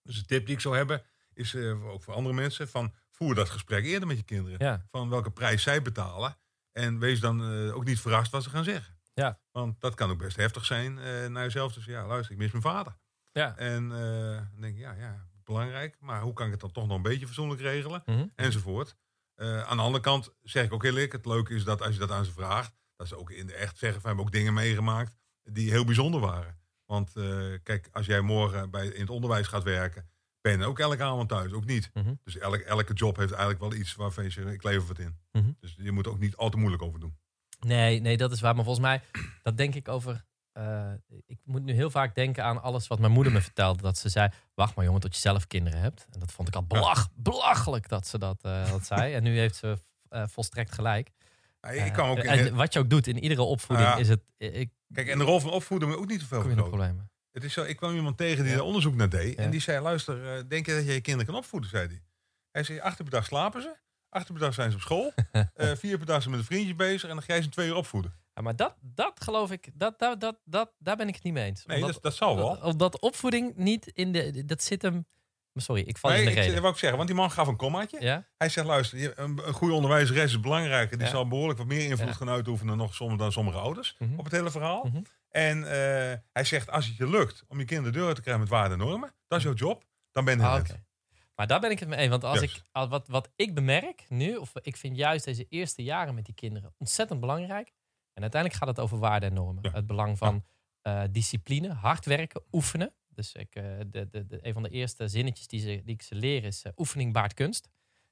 [0.03, 3.35] Dus de tip die ik zou hebben, is eh, ook voor andere mensen: van voer
[3.35, 4.65] dat gesprek eerder met je kinderen.
[4.65, 4.85] Ja.
[4.91, 6.37] Van welke prijs zij betalen.
[6.71, 8.97] En wees dan eh, ook niet verrast wat ze gaan zeggen.
[9.13, 9.39] Ja.
[9.51, 11.73] Want dat kan ook best heftig zijn eh, naar jezelf.
[11.73, 12.97] Dus ja, luister, ik mis mijn vader.
[13.31, 13.57] Ja.
[13.57, 15.97] En dan denk ik, ja, ja, belangrijk.
[15.99, 18.01] Maar hoe kan ik het dan toch nog een beetje fatsoenlijk regelen?
[18.05, 18.25] Mhm.
[18.35, 18.95] Enzovoort.
[19.38, 21.93] Eh, aan de andere kant zeg ik ook heel eerlijk: het leuke is dat als
[21.93, 24.26] je dat aan ze vraagt, dat ze ook in de echt zeggen: van, we hebben
[24.26, 26.60] ook dingen meegemaakt die heel bijzonder waren.
[26.86, 30.10] Want eh, kijk, als jij morgen bij, in het onderwijs gaat werken,
[30.41, 31.89] ben je ook elke avond thuis, ook niet.
[31.93, 32.13] Mhm.
[32.23, 35.17] Dus elke, elke job heeft eigenlijk wel iets waarvan je zegt: ik lever wat in.
[35.32, 35.52] Mhm.
[35.60, 37.17] Dus je moet er ook niet al te moeilijk over doen.
[37.60, 38.56] Nee, nee, dat is waar.
[38.56, 39.02] Maar volgens mij,
[39.43, 40.26] dat denk ik over.
[40.57, 40.91] Eh,
[41.25, 43.81] ik moet nu heel vaak denken aan alles wat mijn moeder me vertelde.
[43.81, 46.05] Dat ze zei: Wacht maar, jongen, tot je zelf kinderen hebt.
[46.11, 49.13] En dat vond ik al belach, belachelijk dat ze dat, dat zei.
[49.13, 49.77] En nu heeft ze
[50.09, 51.11] eh, volstrekt gelijk.
[51.61, 54.21] Ja, ik kan ook en wat je ook doet in iedere opvoeding, is het.
[54.37, 56.57] Ik kijk, en de rol van opvoeden moet ook niet te veel kom je in
[56.57, 56.87] de vergroten.
[56.87, 57.11] problemen.
[57.31, 59.37] Het is zo, ik kwam iemand tegen die daar onderzoek naar deed.
[59.37, 62.01] En die zei, luister, denk je dat je je kinderen kan opvoeden, zei hij.
[62.51, 63.75] Hij zei, acht uur per dag slapen ze.
[64.09, 65.13] Acht uur per dag zijn ze op school.
[65.83, 67.09] vier per dag zijn ze met een vriendje bezig.
[67.09, 68.13] En dan ga je ze twee uur opvoeden.
[68.38, 71.34] Ja, maar dat, dat geloof ik, dat, dat, dat, dat, daar ben ik het niet
[71.34, 71.65] mee eens.
[71.65, 72.47] Nee, Omdat- dat, dat zal wel.
[72.62, 74.45] Omdat opvoeding niet in de.
[74.45, 75.06] Dat zit hem.
[75.54, 76.52] Sorry, ik val Nee, in de ik, reden.
[76.54, 78.02] dat wou ik zeggen, want die man gaf een kommaatje.
[78.02, 78.27] Ja?
[78.38, 80.90] Hij zegt, luister, een, een goede onderwijzeres is belangrijk.
[80.90, 81.08] Die Ja.
[81.08, 82.13] zal behoorlijk wat meer invloed Ja.
[82.13, 84.17] gaan uitoefenen nog soms dan sommige ouders Mhm.
[84.19, 84.83] op het hele verhaal.
[84.83, 85.02] Mhm.
[85.29, 88.52] En eh, hij zegt, als het je lukt om je kinderen deur te krijgen met
[88.52, 90.77] waarden en normen, dat is jouw job, dan ben je Ah, het.
[91.35, 92.10] Maar daar ben ik het mee eens.
[92.10, 96.15] Want als ik, wat, wat ik bemerk nu, of ik vind juist deze eerste jaren
[96.15, 97.71] met die kinderen ontzettend belangrijk.
[98.17, 99.63] En uiteindelijk gaat het over waarden en normen.
[99.63, 99.71] Ja.
[99.71, 100.45] Het belang van
[100.81, 102.93] eh, discipline, hard werken, oefenen.
[103.07, 106.01] Dus ik, eh, de, de, de, een van de eerste zinnetjes die, ze, die ik
[106.01, 107.69] ze leer is eh, oefening baart kunst.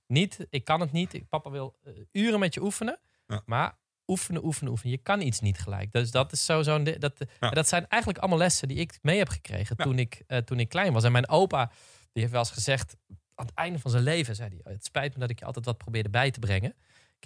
[0.08, 1.14] Niet, ik kan het niet.
[1.14, 1.76] Ik- Papa wil
[2.12, 3.00] uren met je oefenen.
[3.28, 3.42] Ja.
[3.46, 3.78] Maar
[4.08, 4.92] oefenen, oefenen, oefenen.
[4.92, 5.92] Je kan iets niet gelijk.
[5.92, 6.84] Dus dat is zo zo'n.
[6.84, 7.50] Dat, Ja.
[7.50, 10.94] dat zijn eigenlijk allemaal lessen die ik mee heb gekregen toen, ik, toen ik klein
[10.94, 11.04] was.
[11.04, 11.66] En mijn opa,
[12.12, 12.96] die heeft wel eens gezegd.
[13.36, 15.66] Aan het einde van zijn leven zei hij: Het spijt me dat ik je altijd
[15.66, 16.76] wat probeerde bij te brengen.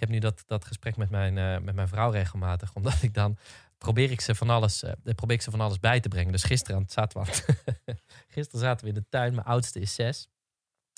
[0.00, 3.14] Ik heb nu dat, dat gesprek met mijn, eh, met mijn vrouw regelmatig, omdat ik
[3.14, 3.38] dan
[3.78, 6.32] probeer ik ze van alles, eh, probeer ik ze van alles bij te brengen.
[6.32, 7.96] Dus gisteren zaten we, aan-
[8.34, 9.34] gisteren zaten we in de tuin.
[9.34, 10.28] Mijn oudste is zes.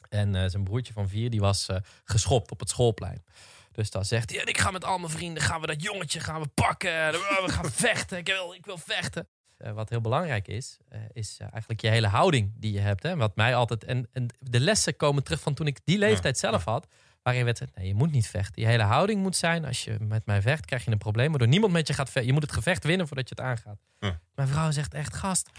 [0.08, 1.68] En eh, zijn broertje van vier, die was
[2.04, 3.24] geschopt op het schoolplein.
[3.72, 6.40] Dus dan zegt hij, ik ga met al mijn vrienden, gaan we dat jongetje gaan
[6.40, 6.90] we pakken.
[7.12, 9.28] We gaan vechten, ik wil, ik wil vechten.
[9.56, 10.78] Wat heel belangrijk is,
[11.12, 13.02] is eigenlijk je hele houding die je hebt.
[13.02, 13.16] Hè?
[13.16, 16.64] Wat mij altijd, en, en de lessen komen terug van toen ik die leeftijd zelf
[16.64, 16.86] had.
[17.22, 18.62] Waarin werd gezegd, nee, je moet niet vechten.
[18.62, 21.28] Je hele houding moet zijn, als je met mij vecht, krijg je een probleem.
[21.30, 22.26] Waardoor niemand met je gaat vechten.
[22.26, 23.78] Je moet het gevecht winnen voordat je het aangaat.
[23.98, 24.20] Ja.
[24.34, 25.50] Mijn vrouw zegt echt, gast,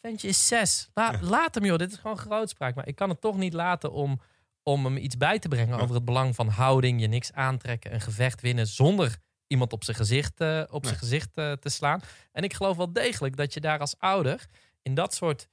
[0.00, 0.88] ventje is zes.
[0.94, 2.74] La- Laat hem joh, dit is gewoon grootspraak.
[2.74, 4.20] Maar ik kan het toch niet laten om,
[4.62, 5.82] om hem iets bij te brengen Ja.
[5.82, 7.00] over het belang van houding.
[7.00, 11.30] Je niks aantrekken, een gevecht winnen zonder iemand op zijn gezicht, eh, op zijn gezicht
[11.34, 12.00] eh, te slaan.
[12.32, 14.46] En ik geloof wel degelijk dat je daar als ouder
[14.82, 15.48] in dat soort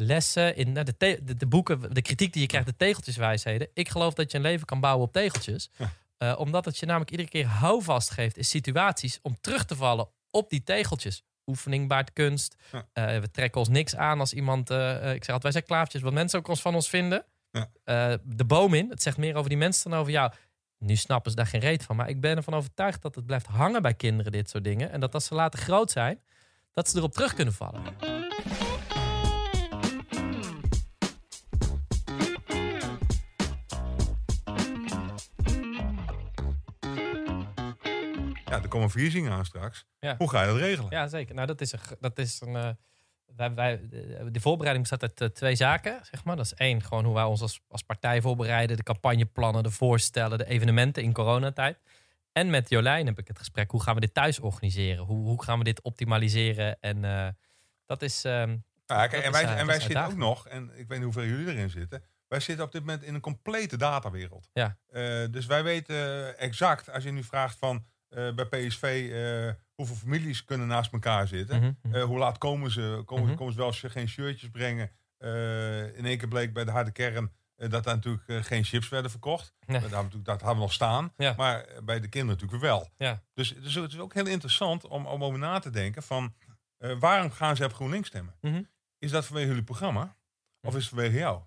[0.00, 3.68] lessen, in nou, de, de, de boeken, de kritiek die je krijgt, de tegeltjeswijsheden.
[3.74, 5.70] Ik geloof dat je een leven kan bouwen op tegeltjes.
[5.76, 5.92] Ja.
[6.18, 10.08] Eh, omdat het je namelijk iedere keer houvast geeft in situaties om terug te vallen
[10.30, 11.22] op die tegeltjes.
[11.46, 12.56] Oefening baart kunst.
[12.72, 12.88] Ja.
[12.92, 14.70] Eh, we trekken ons niks aan als iemand.
[14.70, 17.24] eh, ik zeg altijd, wij zijn klaafjes, wat mensen ook ons van ons vinden.
[17.50, 17.70] Ja.
[18.24, 18.90] De boom in.
[18.90, 20.32] Het zegt meer over die mensen dan over jou.
[20.78, 21.96] Nu snappen ze daar geen reet van.
[21.96, 24.90] Maar ik ben ervan overtuigd dat het blijft hangen bij kinderen, dit soort dingen.
[24.90, 26.20] En dat als ze later groot zijn,
[26.72, 27.82] dat ze erop terug kunnen vallen.
[38.48, 39.84] Ja, er komen verkiezingen aan straks.
[40.00, 40.14] Ja.
[40.18, 40.90] Hoe ga je dat regelen?
[40.90, 41.34] Ja, zeker.
[41.34, 41.78] Nou, dat is een.
[42.00, 42.68] Dat is een eh,
[43.36, 46.36] wij, wij, de- de voorbereiding bestaat uit eh, twee zaken, zeg maar.
[46.36, 48.76] Dat is één, gewoon hoe wij ons als, als partij voorbereiden.
[48.76, 51.78] De campagneplannen, de voorstellen, de evenementen in coronatijd.
[52.32, 53.70] En met Jolijn heb ik het gesprek.
[53.70, 55.04] Hoe gaan we dit thuis organiseren?
[55.04, 56.80] Hoe, hoe gaan we dit optimaliseren?
[56.80, 57.28] En eh,
[57.86, 58.24] dat is...
[58.24, 60.98] ehm, Ja, kijk, Dat en wij, eh, en wij zitten ook nog, en ik weet
[60.98, 62.02] niet hoeveel jullie erin zitten.
[62.28, 64.48] Wij zitten op dit moment in een complete datawereld.
[64.52, 64.76] Ja.
[64.88, 68.82] Eh, dus wij weten eh, exact, als je nu vraagt van eh, bij PSV
[69.12, 71.58] eh, hoeveel families kunnen naast elkaar zitten.
[71.60, 71.94] mhm, mhm.
[71.94, 73.02] Eh, hoe laat komen ze?
[73.04, 73.34] Komen, Mhm.
[73.36, 74.90] komen ze wel als ze geen shirtjes brengen?
[75.96, 79.54] In één keer bleek bij de harde kern dat daar natuurlijk geen chips werden verkocht.
[79.66, 79.80] Nee.
[79.80, 81.12] Dat, hadden we, dat hadden we nog staan.
[81.16, 81.34] Ja.
[81.36, 82.88] Maar bij de kinderen natuurlijk wel.
[82.96, 83.22] Ja.
[83.34, 86.34] Dus, dus het is ook heel interessant om, om over na te denken van...
[86.98, 88.34] waarom gaan ze op GroenLinks stemmen?
[88.98, 90.16] Is dat vanwege jullie programma?
[90.60, 91.42] Of is het vanwege jou?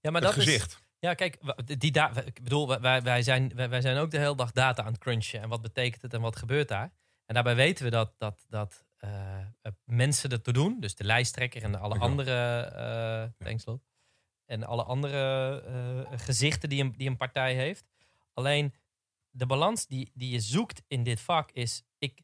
[0.00, 0.82] ja, maar het dat is, gezicht.
[0.98, 1.92] Ja, kijk, die
[2.24, 5.00] ik bedoel, wij, wij, zijn, wij, wij zijn ook de hele dag data aan het
[5.00, 5.40] crunchen.
[5.40, 6.92] En wat betekent het en wat gebeurt daar?
[7.26, 10.80] En daarbij weten we dat, dat, dat eh, eh, mensen dat te doen.
[10.80, 13.34] Dus de lijsttrekker en alle andere...
[13.38, 13.84] thanks, Lot.
[14.44, 17.84] En alle andere gezichten die een, die een partij heeft.
[18.32, 18.74] Alleen
[19.30, 21.82] de balans die, die je zoekt in dit vak is...
[21.98, 22.20] Ik,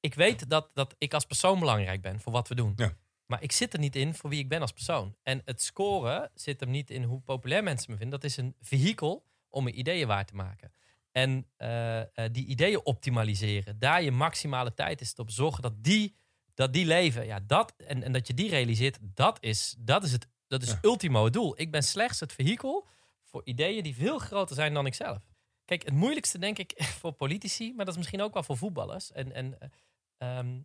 [0.00, 2.72] ik weet dat, dat ik als persoon belangrijk ben voor wat we doen.
[2.76, 2.96] Ja.
[3.28, 5.16] Maar ik zit er niet in voor wie ik ben als persoon.
[5.22, 8.20] En het scoren zit hem niet in hoe populair mensen me vinden.
[8.20, 10.72] Dat is een vehikel om mijn ideeën waar te maken.
[11.12, 13.78] En eh, eh, die ideeën optimaliseren.
[13.78, 16.14] Daar je maximale tijd is op zorgen dat die,
[16.54, 17.26] dat die leven.
[17.26, 18.98] Ja, dat, en, en dat je die realiseert.
[19.00, 20.78] Dat is, dat is het dat is Ja.
[20.82, 21.60] ultimo doel.
[21.60, 22.86] Ik ben slechts het vehikel
[23.22, 25.28] voor ideeën die veel groter zijn dan ikzelf.
[25.64, 29.12] Kijk, het moeilijkste denk ik voor politici, maar dat is misschien ook wel voor voetballers.
[29.12, 29.68] En, en eh,
[30.38, 30.60] ehm,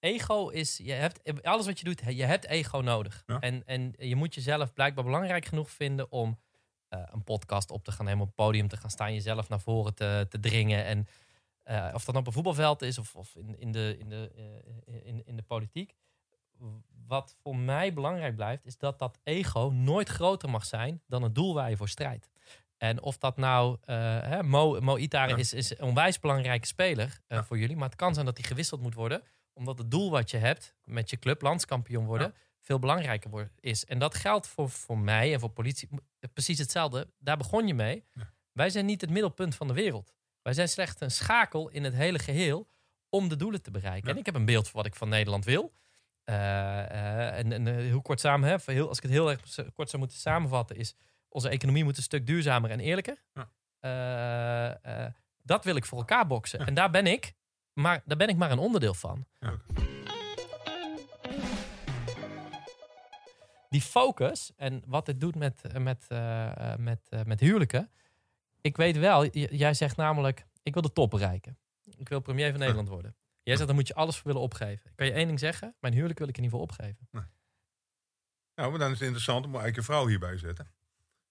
[0.00, 3.22] ego is, je hebt, alles wat je doet, je hebt ego nodig.
[3.26, 3.40] Ja.
[3.40, 6.38] En, en je moet jezelf blijkbaar belangrijk genoeg vinden om
[6.88, 9.60] eh, een podcast op te gaan nemen, op het podium te gaan staan, jezelf naar
[9.60, 10.84] voren te, te dringen.
[10.84, 11.06] En
[11.62, 14.30] eh, of dat nou op een voetbalveld is of, of in, in, de, in, de,
[14.86, 15.94] eh, in, in de politiek.
[17.06, 21.34] Wat voor mij belangrijk blijft, is dat dat ego nooit groter mag zijn dan het
[21.34, 22.30] doel waar je voor strijdt.
[22.76, 25.36] En of dat nou, hè, Mo, Mo Itare Ja.
[25.36, 27.44] is, is een onwijs belangrijke speler Ja.
[27.44, 27.76] voor jullie.
[27.76, 29.22] Maar het kan zijn dat hij gewisseld moet worden.
[29.58, 33.84] Omdat het doel wat je hebt met je club, landskampioen worden, veel belangrijker wordt, is.
[33.84, 35.88] En dat geldt voor, voor mij en voor politie
[36.32, 37.10] precies hetzelfde.
[37.18, 38.04] Daar begon je mee.
[38.12, 38.32] Ja.
[38.52, 40.14] Wij zijn niet het middelpunt van de wereld.
[40.42, 42.68] Wij zijn slechts een schakel in het hele geheel
[43.08, 44.08] om de doelen te bereiken.
[44.08, 44.12] Ja.
[44.12, 45.72] En ik heb een beeld van wat ik van Nederland wil.
[46.24, 49.30] Eh, eh, en, en eh, heel kort samen, hè, voor heel, als ik het heel
[49.30, 49.40] erg
[49.74, 50.94] kort zou moeten samenvatten, is
[51.28, 53.22] onze economie moet een stuk duurzamer en eerlijker.
[53.32, 53.50] Ja.
[55.42, 56.66] Dat wil ik voor elkaar boksen.
[56.66, 57.34] En daar ben ik,
[57.78, 59.26] maar daar ben ik maar een onderdeel van.
[59.40, 59.56] Ja.
[63.68, 67.90] Die focus en wat het doet met, eh, met, eh, eh, met, met huwelijken.
[68.60, 71.58] Ik weet wel, jij zegt namelijk, ik wil de top bereiken.
[71.96, 73.16] Ik wil premier van Nederland worden.
[73.42, 74.90] Jij zegt, daar moet je alles voor willen opgeven.
[74.94, 75.74] Kan je één ding zeggen?
[75.80, 77.08] Mijn huwelijk wil ik in ieder geval opgeven.
[78.54, 80.72] Nou, maar dan is het interessant om eigenlijk je vrouw hierbij te zetten.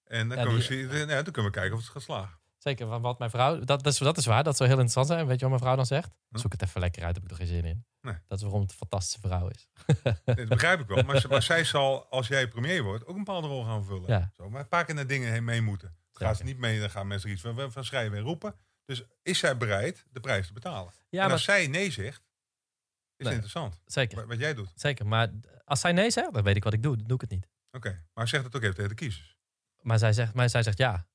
[0.04, 2.40] En dan, Ja, kunnen, we, ja, dan kunnen we kijken of het gaat slagen.
[2.58, 3.56] Zeker, want wat mijn vrouw...
[3.60, 5.28] Dat, dat, is, dat is waar, dat zou heel interessant zijn.
[5.28, 6.12] Weet je wat mijn vrouw dan zegt?
[6.30, 6.38] Hm?
[6.38, 7.86] Zoek het even lekker uit, heb ik er geen zin in.
[8.02, 8.16] Nee.
[8.28, 9.68] Dat is waarom het een fantastische vrouw is.
[10.04, 11.04] Nee, dat begrijp ik wel.
[11.04, 14.10] Maar, zij zal, als jij premier wordt, ook een bepaalde rol gaan vervullen.
[14.10, 14.30] Ja.
[14.34, 15.88] Zo, maar een paar keer naar dingen heen mee moeten.
[16.12, 16.46] Dan gaat ze Zeker.
[16.46, 18.56] niet mee, dan gaan mensen er iets van, van schrijven en roepen.
[18.86, 20.94] Dus is zij bereid de prijs te betalen?
[21.10, 22.22] Ja, en maar als zij nee zegt,
[23.18, 23.34] is Nee.
[23.34, 23.80] het interessant.
[23.86, 24.72] zeker, Wat, jij doet.
[24.76, 25.08] zeker.
[25.08, 25.30] Maar
[25.66, 26.98] als zij nee zegt, dan weet ik wat ik doe.
[26.98, 27.48] Dan doe ik het niet.
[27.72, 29.36] Oké, maar zeg het ook even tegen de kiezers.
[29.82, 31.08] Maar zij zegt, maar zij zegt ja.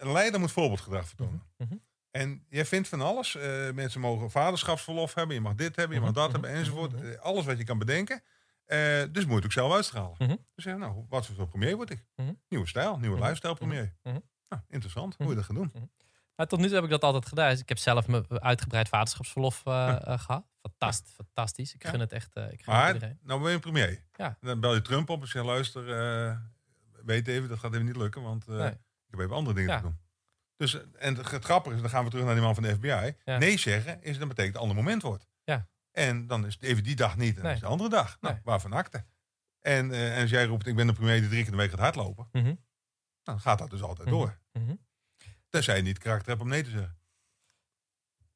[0.00, 1.42] Een leider moet voorbeeldgedrag vertonen.
[1.56, 1.78] Mhm, mhm.
[2.10, 3.34] En jij vindt van alles.
[3.36, 5.34] eh, mensen mogen vaderschapsverlof hebben.
[5.34, 6.94] Je mag dit hebben, je mag dat Mhm, hebben, mhm, enzovoort.
[7.02, 8.22] Eh, alles wat je kan bedenken.
[8.64, 8.78] Eh,
[9.12, 10.14] dus moet je het ook zelf uitstralen.
[10.18, 10.36] Mhm.
[10.54, 12.04] Dus zeg, nou, wat voor premier word ik?
[12.48, 13.94] Nieuwe stijl, nieuwe Mhm, lifestyle premier.
[14.48, 15.14] Nou, interessant.
[15.18, 15.72] Hoe je dat gaat doen.
[16.36, 17.50] Maar tot nu toe heb ik dat altijd gedaan.
[17.50, 20.44] Dus ik heb zelf mijn uitgebreid vaderschapsverlof eh, eh, gehad.
[20.62, 21.74] Fantastisch, fantastisch.
[21.74, 21.90] Ik Ja.
[21.90, 22.36] gun het echt.
[22.36, 23.18] ik gun het iedereen.
[23.22, 24.04] nou ben je premier.
[24.16, 24.36] Ja.
[24.40, 25.84] Dan bel je Trump op en zeg, luister,
[27.04, 28.22] weet even, dat gaat even niet lukken.
[28.22, 28.74] Want Nee.
[29.10, 29.76] Ik heb even andere dingen Ja.
[29.76, 29.98] te doen.
[30.56, 33.14] Dus, en het grappige is, dan gaan we terug naar die man van de FBI.
[33.24, 33.38] Ja.
[33.38, 35.26] Nee zeggen, is, dat betekent een ander moment wordt.
[35.44, 35.68] Ja.
[35.90, 37.54] En dan is het even die dag niet en dan Nee.
[37.54, 38.16] is de andere dag.
[38.20, 38.42] Nou, Nee.
[38.44, 39.04] waarvan akte?
[39.60, 41.62] En, eh, en als jij roept, ik ben de premier die drie keer in de
[41.62, 42.28] week gaat hardlopen.
[42.32, 42.54] Mhm.
[43.22, 44.16] Dan gaat dat dus altijd Mhm.
[44.16, 44.38] door.
[44.52, 44.74] Mhm.
[45.48, 46.98] Tenzij je niet karakter hebt om nee te zeggen.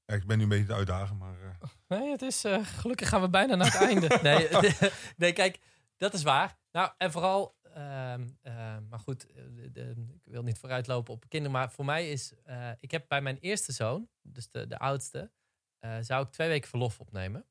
[0.05, 1.35] Ja, ik ben nu een beetje te uitdagen, maar...
[1.43, 2.45] eh, Nee, het is.
[2.45, 4.19] eh, gelukkig gaan we bijna naar het einde.
[4.23, 4.49] Nee,
[5.17, 5.59] nee, kijk,
[5.97, 6.57] dat is waar.
[6.73, 7.57] Nou, en vooral.
[7.75, 11.57] Ehm, ehm, maar goed, eh, de- de- ik wil niet vooruitlopen op kinderen.
[11.57, 12.33] Maar voor mij is.
[12.45, 15.31] eh, ik heb bij mijn eerste zoon, dus de, de oudste.
[15.79, 17.47] eh, zou ik twee weken verlof opnemen.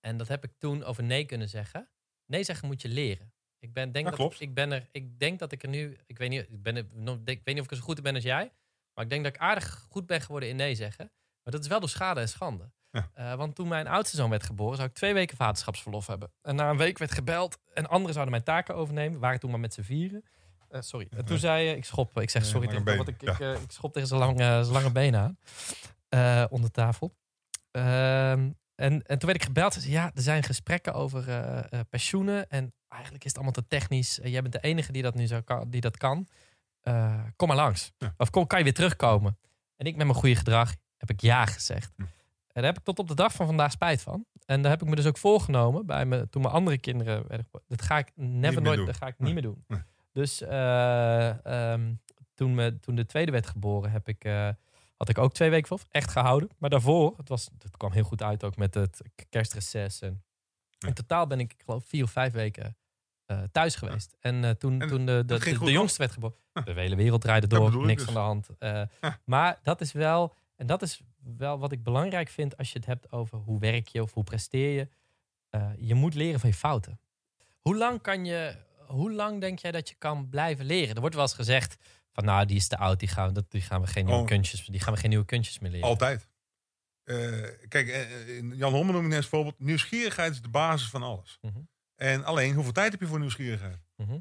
[0.00, 1.90] En dat heb ik toen over nee kunnen zeggen.
[2.26, 3.32] Nee zeggen moet je leren.
[3.58, 4.40] Ik ben, denk Dat dat, klopt.
[4.40, 5.98] Ik, ben er, ik denk dat ik er nu.
[6.06, 6.84] Ik weet, niet, ik, ben er,
[7.24, 8.52] ik weet niet of ik er zo goed in ben als jij.
[8.94, 11.10] Maar ik denk dat ik aardig goed ben geworden in nee zeggen.
[11.42, 12.72] Maar dat is wel door schade en schande.
[12.90, 13.10] Ja.
[13.14, 16.32] Eh, want toen mijn oudste zoon werd geboren, zou ik twee weken vaderschapsverlof hebben.
[16.42, 19.12] En na een week werd gebeld en anderen zouden mijn taken overnemen.
[19.12, 20.24] We waren toen maar met z'n vieren.
[20.68, 21.08] Eh, sorry.
[21.10, 23.70] En toen zei je, ik schop, ik zeg sorry tegen want ik, ik, eh, ik
[23.70, 25.36] schop tegen zijn lange, zijn lange benen
[26.10, 26.48] aan.
[26.50, 27.14] onder tafel.
[27.70, 29.74] Ehm, en, en toen werd ik gebeld.
[29.74, 31.24] Ze zei, ja, er zijn gesprekken over
[31.90, 32.50] pensioenen.
[32.50, 34.18] En eigenlijk is het allemaal te technisch.
[34.22, 36.28] Jij bent de enige die dat nu zo kan, die dat kan.
[37.36, 37.92] Kom maar langs.
[37.98, 38.14] Ja.
[38.16, 39.38] Of kom, kan je weer terugkomen?
[39.76, 41.92] En ik met mijn goede gedrag heb ik ja gezegd.
[41.96, 42.02] Hm.
[42.58, 44.24] En daar heb ik tot op de dag van vandaag spijt van.
[44.46, 47.44] En daar heb ik me dus ook voorgenomen bij me, toen mijn andere kinderen werden
[47.44, 47.66] geboren.
[47.68, 48.86] Dat ga ik never nooit, doen.
[48.86, 49.32] dat ga ik Nee.
[49.32, 49.64] niet meer doen.
[49.68, 49.80] Nee.
[50.12, 51.94] Dus eh, ehm,
[52.34, 54.48] toen, me, toen de tweede werd geboren, heb ik, eh,
[54.96, 55.86] had ik ook twee weken verlof.
[55.90, 56.48] Echt gehouden.
[56.58, 60.00] Maar daarvoor, het, was, het kwam heel goed uit ook met het kerstreces.
[60.00, 60.22] En
[60.78, 60.88] Ja.
[60.88, 62.76] In totaal ben ik, ik geloof, vier of vijf weken
[63.26, 64.16] eh, thuis geweest.
[64.20, 66.60] En toen, En toen de, de, de, de jongste werd geboren, Ja.
[66.60, 68.08] de hele wereld draaide door, niks dus.
[68.08, 68.48] aan de hand.
[69.00, 69.18] Ja.
[69.24, 71.00] Maar dat is wel, en dat is
[71.36, 74.24] wel wat ik belangrijk vind als je het hebt over hoe werk je of hoe
[74.24, 74.88] presteer je.
[75.50, 77.00] Eh, je moet leren van je fouten.
[77.60, 78.56] Hoe lang kan je,
[78.86, 80.94] hoe lang denk jij dat je kan blijven leren?
[80.94, 81.76] Er wordt wel eens gezegd
[82.12, 84.26] van nou, die is te oud, die gaan, die gaan we geen nieuwe Oh.
[84.26, 85.88] kunstjes, die gaan we geen nieuwe kunstjes meer leren.
[85.88, 86.28] Altijd.
[87.04, 87.16] Eh,
[87.68, 89.58] kijk, eh, Jan Homme noem ik net als voorbeeld.
[89.58, 91.38] Nieuwsgierigheid is de basis van alles.
[91.40, 91.58] Mhm.
[91.94, 93.78] En alleen, hoeveel tijd heb je voor nieuwsgierigheid?
[93.96, 94.18] Mhm.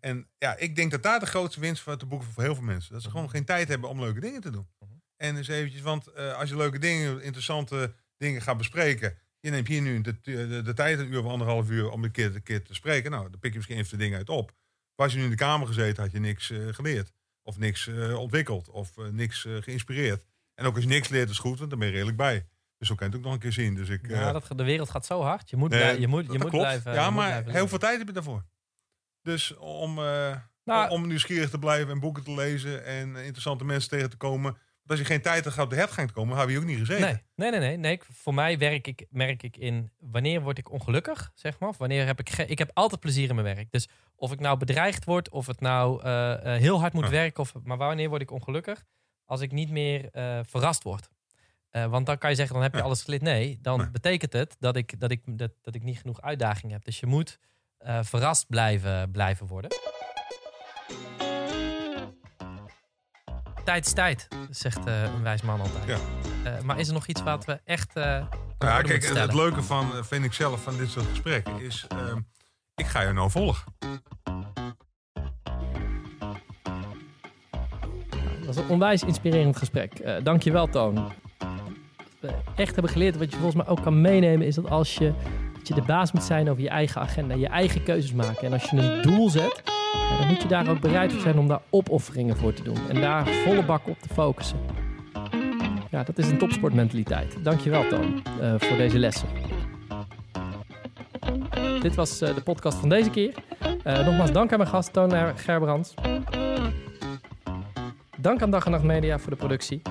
[0.00, 2.64] En ja, ik denk dat daar de grootste winst van te boeken voor heel veel
[2.64, 2.92] mensen.
[2.92, 4.68] Dat ze gewoon geen tijd hebben om leuke dingen te doen.
[4.78, 4.91] Mhm.
[5.22, 9.18] En dus eventjes, want eh, als je leuke dingen, interessante dingen gaat bespreken.
[9.40, 12.10] Je neemt hier nu de, de, de tijd, een uur of anderhalf uur, om een
[12.10, 13.10] keer, een keer te spreken.
[13.10, 14.52] Nou, dan pik je misschien even de dingen uit op.
[14.94, 17.12] Was je nu in de kamer gezeten, had je niks eh, geleerd.
[17.42, 18.68] Of niks eh, ontwikkeld.
[18.68, 20.26] Of niks geïnspireerd.
[20.54, 22.46] En ook als je niks leert is goed, want dan ben je redelijk bij.
[22.78, 23.74] Dus zo kan je het ook nog een keer zien.
[23.74, 25.50] Dus ik, Ja, dat, de wereld gaat zo hard.
[25.50, 26.56] Je moet, nee, je moet, je moet klopt.
[26.56, 26.92] blijven.
[26.92, 28.44] Ja, maar blijven heel veel tijd heb je daarvoor.
[29.22, 29.94] Dus om,
[30.64, 34.56] Nou, om nieuwsgierig te blijven en boeken te lezen en interessante mensen tegen te komen.
[34.86, 36.76] Als je geen tijd hebt gehad op de hertgang te komen, hebben we hier ook
[36.78, 37.22] niet gezeten.
[37.34, 37.76] Nee, nee, nee, nee.
[37.76, 38.00] nee.
[38.12, 41.68] Voor mij werk ik, merk ik in wanneer word ik ongelukkig, zeg maar.
[41.68, 43.70] Of wanneer heb ik ik heb altijd plezier in mijn werk.
[43.70, 47.10] Dus of ik nou bedreigd word, of het nou eh, eh, heel hard moet Ja.
[47.10, 48.84] werken, of, maar wanneer word ik ongelukkig?
[49.24, 51.10] Als ik niet meer eh, verrast word.
[51.70, 52.84] Want dan kan je zeggen, dan heb je Ja.
[52.84, 53.22] alles geleerd.
[53.22, 56.84] Nee, dan betekent het dat ik, dat, ik, dat, dat ik niet genoeg uitdaging heb.
[56.84, 57.38] Dus je moet
[58.02, 59.70] verrast blijven, blijven worden.
[63.64, 65.84] Tijd is tijd, zegt eh, een wijs man altijd.
[65.86, 65.98] Ja.
[66.50, 67.96] Eh, maar is er nog iets wat we echt.
[67.96, 68.26] orde
[68.58, 71.86] ja, moeten kijk, het, leuke van, vind ik zelf, van dit soort gesprekken is...
[71.88, 72.18] ehm,
[72.74, 73.74] ik ga je nou volgen.
[78.38, 79.98] Dat was een onwijs inspirerend gesprek.
[79.98, 80.94] Eh dankjewel, Toon.
[80.94, 81.12] Wat
[82.20, 85.12] we echt hebben geleerd, wat je volgens mij ook kan meenemen, is dat als je,
[85.58, 88.42] dat je de baas moet zijn over je eigen agenda, je eigen keuzes maken.
[88.46, 89.62] En als je een doel zet,
[90.18, 92.88] dan moet je daar ook bereid voor zijn om daar opofferingen voor te doen.
[92.88, 94.58] En daar volle bak op te focussen.
[95.90, 97.44] Ja, dat is een topsportmentaliteit.
[97.44, 99.28] Dankjewel, Toon, eh, voor deze lessen.
[101.80, 103.34] Dit was eh, de podcast van deze keer.
[103.82, 105.94] Eh, nogmaals dank aan mijn gast, Toon Gerbrands.
[108.16, 109.82] Dank aan Dag en Nacht Media voor de productie.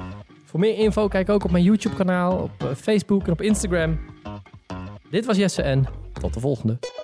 [0.45, 3.99] Voor meer info kijk ook op mijn YouTube kanaal, op Facebook en op Instagram.
[5.09, 7.00] Dit was Jesse en tot de volgende.